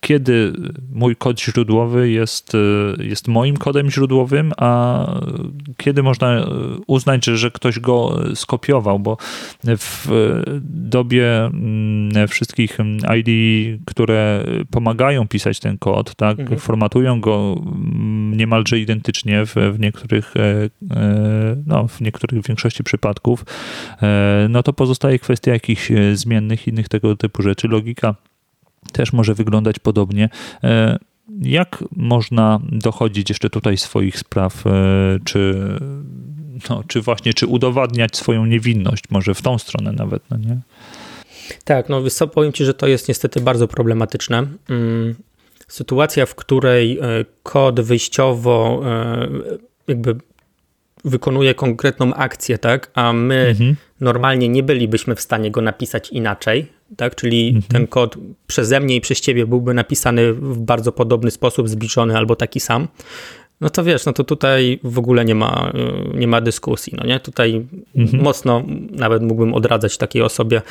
[0.07, 0.53] kiedy
[0.93, 5.05] mój kod źródłowy jest, e, jest moim kodem źródłowym, a
[5.77, 6.47] kiedy można
[6.87, 9.17] uznać, że, że ktoś go skopiował, bo
[9.63, 10.07] w
[10.63, 12.77] dobie mm, wszystkich
[13.19, 13.29] ID,
[13.85, 16.59] które pomagają pisać ten kod, tak, mhm.
[16.59, 22.83] formatują go mm, niemalże identycznie w, w niektórych, e, e, no, w niektórych w większości
[22.83, 23.45] przypadków,
[24.49, 27.67] no to pozostaje kwestia jakichś zmiennych, innych tego typu rzeczy.
[27.67, 28.15] Logika
[28.91, 30.29] też może wyglądać podobnie.
[30.63, 30.97] E,
[31.41, 34.71] jak można dochodzić jeszcze tutaj swoich spraw, e,
[35.23, 35.69] czy,
[36.69, 40.57] no, czy właśnie, czy udowadniać swoją niewinność, może w tą stronę nawet, no nie?
[41.63, 42.01] Tak, no
[42.33, 44.47] powiem Ci, że to jest niestety bardzo problematyczne.
[44.69, 45.15] Mm,
[45.67, 48.81] sytuacja, w której e, kod wyjściowo
[49.87, 50.15] jakby
[51.05, 53.75] wykonuje konkretną akcję, tak, a my mhm.
[53.99, 57.15] normalnie nie bylibyśmy w stanie go napisać inaczej, tak?
[57.15, 57.63] Czyli mhm.
[57.63, 58.15] ten kod
[58.47, 62.87] przeze mnie i przez ciebie byłby napisany w bardzo podobny sposób, zbliżony albo taki sam,
[63.61, 65.71] no to wiesz, no to tutaj w ogóle nie ma,
[66.13, 67.19] y, nie ma dyskusji, no nie?
[67.19, 67.65] Tutaj
[67.95, 68.23] mhm.
[68.23, 70.61] mocno nawet mógłbym odradzać takiej osobie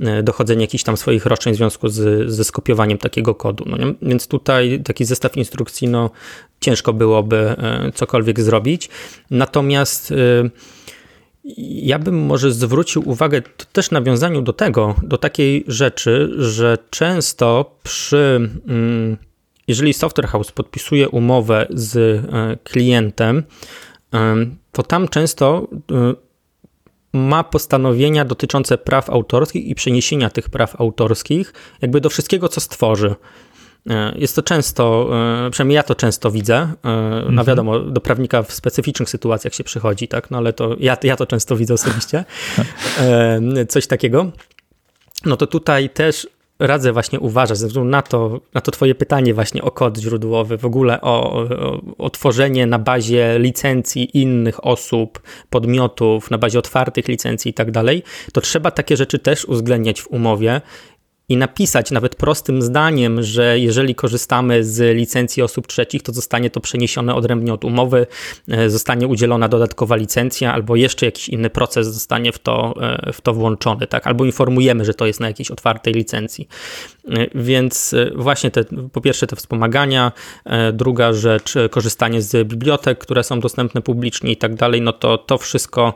[0.00, 3.94] y, dochodzenie jakichś tam swoich roszczeń w związku z, ze skopiowaniem takiego kodu, no nie?
[4.02, 6.10] Więc tutaj taki zestaw instrukcji, no
[6.60, 7.56] ciężko byłoby
[7.88, 8.88] y, cokolwiek zrobić.
[9.30, 10.14] Natomiast
[11.56, 13.42] ja bym może zwrócił uwagę
[13.72, 19.16] też nawiązaniu do tego, do takiej rzeczy, że często przy, mm,
[19.68, 23.42] jeżeli software house podpisuje umowę z e, klientem,
[24.72, 26.14] to tam często e,
[27.12, 33.14] ma postanowienia dotyczące praw autorskich i przeniesienia tych praw autorskich jakby do wszystkiego, co stworzy.
[33.88, 35.10] E, jest to często,
[35.46, 36.68] e, przynajmniej ja to często widzę.
[37.30, 40.30] No wiadomo, do prawnika w specyficznych sytuacjach się przychodzi, tak?
[40.30, 42.24] No ale to ja, ja to często widzę osobiście.
[43.68, 44.32] Coś takiego.
[45.24, 46.28] No to tutaj też
[46.58, 50.58] radzę właśnie uważać, ze względu na to, na to twoje pytanie właśnie o kod źródłowy,
[50.58, 57.08] w ogóle o, o, o tworzenie na bazie licencji innych osób, podmiotów, na bazie otwartych
[57.08, 60.60] licencji i tak dalej, to trzeba takie rzeczy też uwzględniać w umowie
[61.28, 66.60] i napisać nawet prostym zdaniem, że jeżeli korzystamy z licencji osób trzecich, to zostanie to
[66.60, 68.06] przeniesione odrębnie od umowy,
[68.48, 73.20] e, zostanie udzielona dodatkowa licencja albo jeszcze jakiś inny proces zostanie w to, e, w
[73.20, 74.06] to włączony, tak?
[74.06, 76.48] Albo informujemy, że to jest na jakiejś otwartej licencji.
[77.08, 80.12] E, więc właśnie te, po pierwsze te wspomagania,
[80.72, 85.38] druga rzecz korzystanie z bibliotek, które są dostępne publicznie i tak dalej, no to to
[85.38, 85.94] wszystko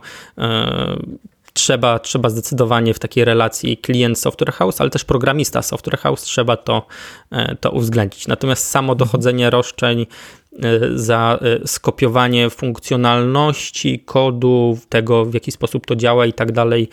[1.52, 6.56] trzeba, trzeba zdecydowanie w takiej relacji klient software house, ale też programista software house trzeba
[6.56, 6.86] to,
[7.30, 8.26] e, to uwzględnić.
[8.26, 15.96] Natomiast samo dochodzenie roszczeń e, za e, skopiowanie funkcjonalności kodu, tego w jaki sposób to
[15.96, 16.88] działa i tak dalej,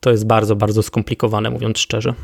[0.00, 2.14] to jest bardzo, bardzo skomplikowane, mówiąc szczerze.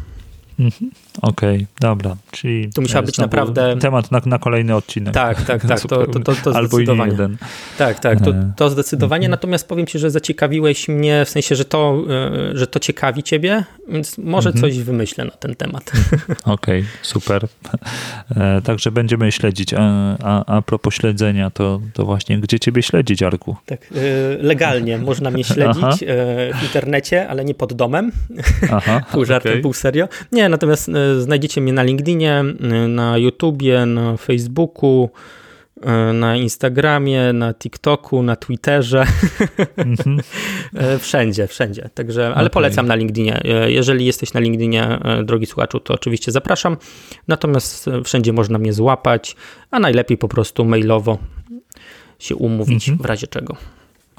[0.60, 0.90] Mhm.
[1.22, 2.16] Okej, okay, dobra.
[2.30, 3.76] Czyli tu musiał być naprawdę.
[3.76, 5.14] Temat na, na, kolejny odcinek.
[5.14, 5.80] Tak, tak, tak.
[5.80, 7.12] To, to, to, to Albo zdecydowanie.
[7.12, 7.36] jeden.
[7.78, 9.26] Tak, tak, to, e, to zdecydowanie.
[9.26, 9.30] Mhm.
[9.30, 12.02] Natomiast powiem ci, że zaciekawiłeś mnie, w sensie, że to,
[12.52, 14.62] e, że to ciekawi ciebie, więc może mhm.
[14.62, 15.92] coś wymyślę na ten temat.
[16.44, 17.46] Okej, okay, super.
[18.36, 19.74] E, także będziemy śledzić.
[19.74, 23.56] A, a, a propos śledzenia, to, to właśnie gdzie ciebie śledzić, Arku?
[23.66, 23.80] Tak,
[24.38, 25.96] legalnie można mnie śledzić Aha.
[26.60, 28.12] w internecie, ale nie pod domem.
[28.72, 29.62] Aha, pół żartem, okay.
[29.62, 30.08] pół serio.
[30.32, 35.10] Nie, natomiast e, znajdziecie mnie na LinkedInie, e, na YouTubie, na Facebooku,
[35.82, 39.04] e, na Instagramie, na TikToku, na Twitterze.
[39.76, 40.20] Mm-hmm.
[40.98, 41.90] wszędzie, wszędzie.
[41.94, 42.50] Także, ale okay.
[42.50, 43.40] polecam na LinkedInie.
[43.66, 46.76] Jeżeli jesteś na LinkedInie, drogi słuchaczu, to oczywiście zapraszam.
[47.28, 49.36] Natomiast wszędzie można mnie złapać,
[49.70, 51.18] a najlepiej po prostu mailowo
[52.18, 53.02] się umówić mm-hmm.
[53.02, 53.56] w razie czego.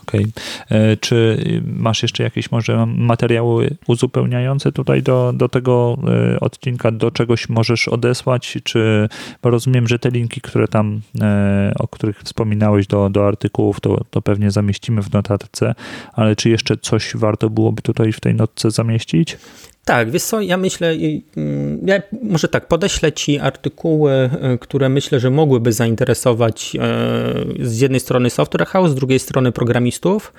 [0.04, 0.26] Okay.
[0.70, 5.98] E, czy masz jeszcze jakieś może materiały uzupełniające tutaj do, do tego
[6.34, 6.92] e, odcinka?
[6.92, 8.58] Do czegoś możesz odesłać?
[8.64, 9.10] Czy,
[9.44, 14.04] bo rozumiem, że te linki, które tam, e, o których wspominałeś do, do artykułów, to,
[14.10, 15.76] to pewnie zamieścimy w notatce,
[16.14, 19.38] ale czy jeszcze coś warto byłoby tutaj w tej notce zamieścić?
[19.86, 20.94] Tak, wiesz co, ja myślę,
[21.38, 27.80] mm, ja może tak, podeślę ci artykuły, e, które myślę, że mogłyby zainteresować e, z
[27.80, 30.34] jednej strony software house, z drugiej strony programistów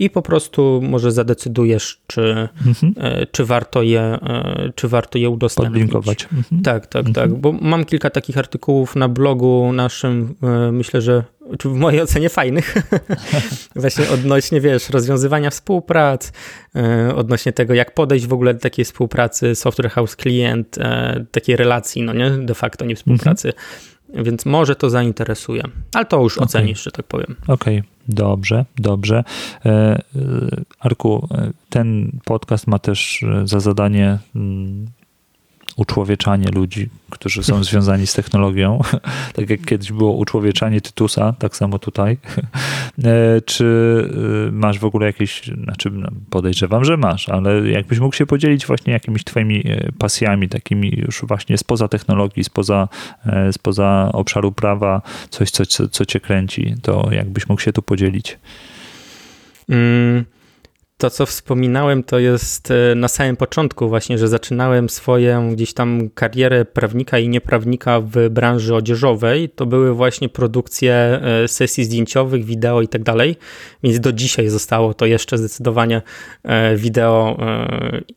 [0.00, 2.94] i po prostu może zadecydujesz, czy, mhm.
[2.96, 4.18] E, czy, warto, je,
[4.74, 5.72] czy warto je udostępnić.
[5.72, 6.28] Podlinkować.
[6.32, 6.62] Mhm.
[6.62, 7.14] Tak, tak, mhm.
[7.14, 10.34] tak, bo mam kilka takich artykułów na blogu naszym,
[10.72, 11.24] myślę, że
[11.58, 12.74] czy w mojej ocenie fajnych,
[13.76, 16.32] właśnie odnośnie, wiesz, rozwiązywania współprac,
[16.76, 21.56] e, odnośnie tego, jak podejść w ogóle do takiej współpracy software house klient, e, takiej
[21.56, 23.64] relacji, no nie, de facto nie współpracy, mhm.
[24.14, 25.62] Więc może to zainteresuje,
[25.94, 26.44] ale to już okay.
[26.44, 27.36] ocenisz, że tak powiem.
[27.48, 27.90] Okej, okay.
[28.08, 29.24] Dobrze, dobrze.
[29.64, 30.02] E,
[30.80, 31.28] Arku,
[31.70, 34.86] ten podcast ma też za zadanie mm,
[35.80, 38.80] uczłowieczanie ludzi, którzy są związani z technologią.
[39.36, 42.18] tak jak kiedyś było uczłowieczanie Tytusa, tak samo tutaj.
[43.04, 43.64] E, czy
[44.48, 48.66] y, masz w ogóle jakieś, znaczy no, podejrzewam, że masz, ale jakbyś mógł się podzielić
[48.66, 52.88] właśnie jakimiś twoimi e, pasjami, takimi już właśnie spoza technologii, spoza,
[53.26, 57.82] e, spoza obszaru prawa, coś, co, co, co cię kręci, to jakbyś mógł się tu
[57.82, 58.38] podzielić?
[59.68, 60.24] Mm
[61.00, 66.10] to, co wspominałem, to jest e, na samym początku właśnie, że zaczynałem swoją gdzieś tam
[66.14, 69.48] karierę prawnika i nieprawnika w branży odzieżowej.
[69.48, 73.36] To były właśnie produkcje e, sesji zdjęciowych, wideo i tak dalej,
[73.82, 76.02] więc do dzisiaj zostało to jeszcze zdecydowanie
[76.42, 77.36] e, wideo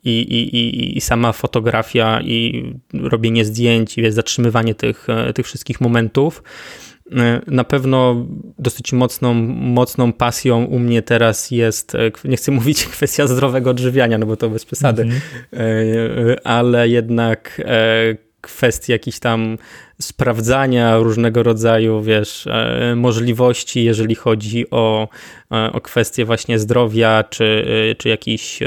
[0.03, 2.63] i, i, i, i sama fotografia i
[2.93, 6.43] robienie zdjęć i zatrzymywanie tych, tych wszystkich momentów.
[7.11, 8.25] E, na pewno
[8.59, 14.17] dosyć mocną, mocną pasją u mnie teraz jest, e, nie chcę mówić kwestia zdrowego odżywiania,
[14.17, 16.35] no bo to bez przesady, mm -hmm.
[16.43, 17.61] ale jednak
[18.41, 19.57] kwestii jakichś tam
[20.01, 22.47] sprawdzania różnego rodzaju, wiesz,
[22.95, 25.07] możliwości, jeżeli chodzi o,
[25.73, 27.65] o kwestie właśnie zdrowia, czy,
[27.97, 28.59] czy jakichś,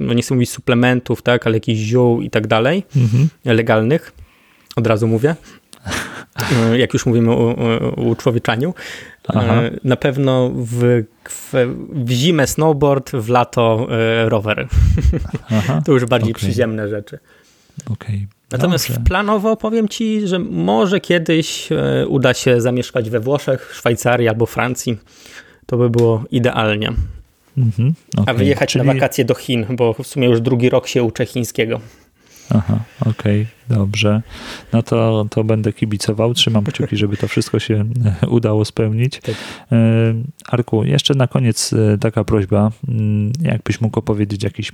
[0.00, 3.26] no nie chcę mówić suplementów, tak, ale jakichś ziół i tak dalej, -hmm.
[3.44, 4.12] legalnych,
[4.76, 5.34] od razu mówię.
[6.52, 7.56] E, jak już mówimy o,
[7.96, 8.74] o uczłowieczaniu.
[9.28, 9.62] Aha.
[9.62, 11.52] E, na pewno w, w,
[11.92, 14.68] w, zimę snowboard, w lato e, rower.
[15.86, 16.40] to już bardziej okay.
[16.40, 17.18] przyziemne rzeczy.
[17.92, 18.26] Okay.
[18.50, 19.04] Natomiast Dobrze.
[19.04, 21.68] planowo powiem ci, że może kiedyś
[22.08, 24.98] uda się zamieszkać we Włoszech, Szwajcarii albo Francji.
[25.66, 26.92] To by było idealnie.
[27.58, 28.34] Mhm, okay.
[28.34, 28.86] A wyjechać Czyli...
[28.86, 31.80] na wakacje do Chin, bo w sumie już drugi rok się uczę chińskiego.
[32.54, 34.22] Aha, okej, okay, dobrze.
[34.72, 36.34] No to, to będę kibicował.
[36.34, 37.84] Trzymam kciuki, żeby to wszystko się
[38.22, 39.20] e, udało spełnić.
[39.20, 39.34] Tak.
[39.72, 39.76] E,
[40.48, 42.70] Arku, jeszcze na koniec e, taka prośba.
[42.88, 44.72] Mm, jakbyś mógł opowiedzieć jakiś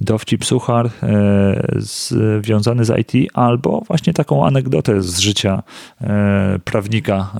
[0.00, 0.90] dowcip, suchar
[2.40, 5.62] związany z IT, albo właśnie taką anegdotę z życia
[6.64, 7.32] prawnika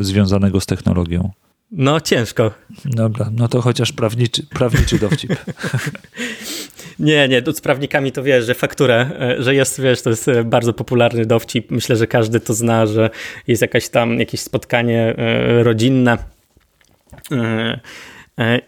[0.00, 1.30] związanego z technologią.
[1.76, 2.50] No ciężko,
[2.84, 5.32] Dobra, no to chociaż prawniczy, prawniczy dowcip.
[6.98, 10.44] Nie, nie, z prawnikami to wiesz, że fakturę, e, że jest, wiesz, to jest e,
[10.44, 11.70] bardzo popularny dowcip.
[11.70, 13.10] Myślę, że każdy to zna, że
[13.46, 16.18] jest jakaś tam jakieś spotkanie e, rodzinne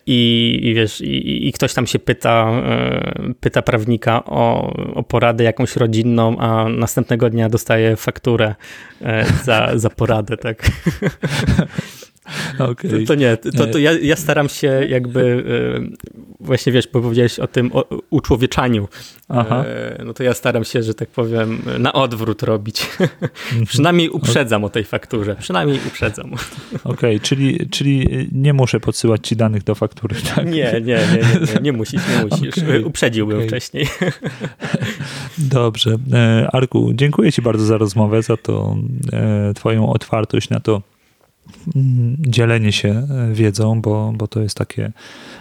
[0.07, 2.63] i, i wiesz, i, i, ktoś tam się pyta,
[3.41, 8.55] pyta prawnika o, o poradę jakąś rodzinną, a następnego dnia dostaje fakturę
[9.45, 10.63] za, za poradę, tak?
[12.59, 12.91] Okay.
[12.91, 15.45] To, to, nie, to, to ja, ja, staram się jakby
[16.41, 18.89] właśnie wiesz, bo powiedziałeś o tym o uczłowieczaniu.
[19.29, 19.65] Aha.
[20.05, 22.89] No to ja staram się, że tak powiem, na odwrót robić.
[23.01, 23.67] Mhm.
[23.73, 25.37] Przynajmniej uprzedzam o tej fakturze.
[25.41, 26.33] Przynajmniej uprzedzam.
[26.85, 30.47] Okej, okay, czyli, czyli nie muszę podsyłać ci danych do faktury, tak?
[30.47, 32.59] Nie, nie, nie, nie, nie, nie musisz, nie musisz.
[32.59, 32.87] Okay.
[32.87, 33.49] Uprzedziłbym okay.
[33.49, 33.89] wcześniej.
[35.39, 35.97] Dobrze.
[36.13, 38.77] E, Arku, dziękuję ci bardzo za rozmowę, za to
[39.13, 40.83] e, twoją otwartość na to,
[42.19, 44.93] dzielenie się e, wiedzą, bo, bo to jest takie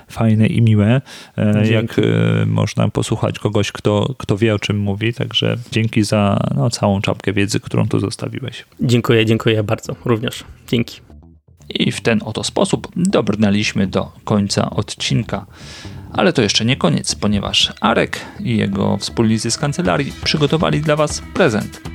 [0.07, 1.01] fajne i miłe,
[1.37, 1.73] e, dzięki.
[1.73, 5.13] jak e, można posłuchać kogoś, kto, kto wie o czym mówi.
[5.13, 8.65] Także dzięki za no, całą czapkę wiedzy, którą tu zostawiłeś.
[8.81, 10.43] Dziękuję, dziękuję bardzo również.
[10.67, 10.99] Dzięki.
[11.69, 15.45] I w ten oto sposób dobrnęliśmy do końca odcinka.
[16.13, 21.21] Ale to jeszcze nie koniec, ponieważ Arek i jego wspólnicy z kancelarii przygotowali dla Was
[21.33, 21.94] prezent.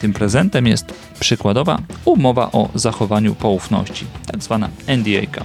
[0.00, 5.44] Tym prezentem jest przykładowa umowa o zachowaniu poufności, tak zwana NDA.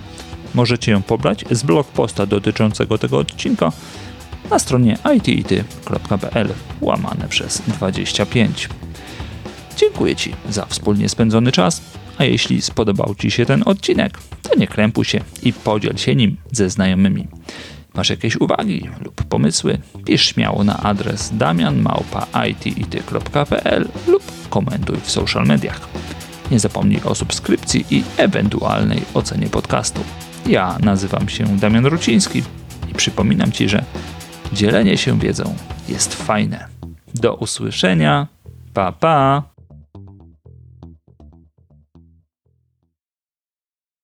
[0.53, 3.71] Możecie ją pobrać z blog posta dotyczącego tego odcinka
[4.49, 8.69] na stronie itity.pl łamane przez 25.
[9.77, 11.81] Dziękuję Ci za wspólnie spędzony czas,
[12.17, 16.37] a jeśli spodobał Ci się ten odcinek, to nie krępuj się i podziel się nim
[16.51, 17.27] ze znajomymi.
[17.95, 19.77] Masz jakieś uwagi lub pomysły?
[20.05, 25.87] Pisz śmiało na adres damianmałpa.itity.pl lub komentuj w social mediach.
[26.51, 30.01] Nie zapomnij o subskrypcji i ewentualnej ocenie podcastu.
[30.47, 32.43] Ja nazywam się Damian Ruciński
[32.91, 33.83] i przypominam Ci, że
[34.53, 35.55] dzielenie się wiedzą
[35.89, 36.67] jest fajne.
[37.15, 38.27] Do usłyszenia.
[38.73, 39.54] Pa pa!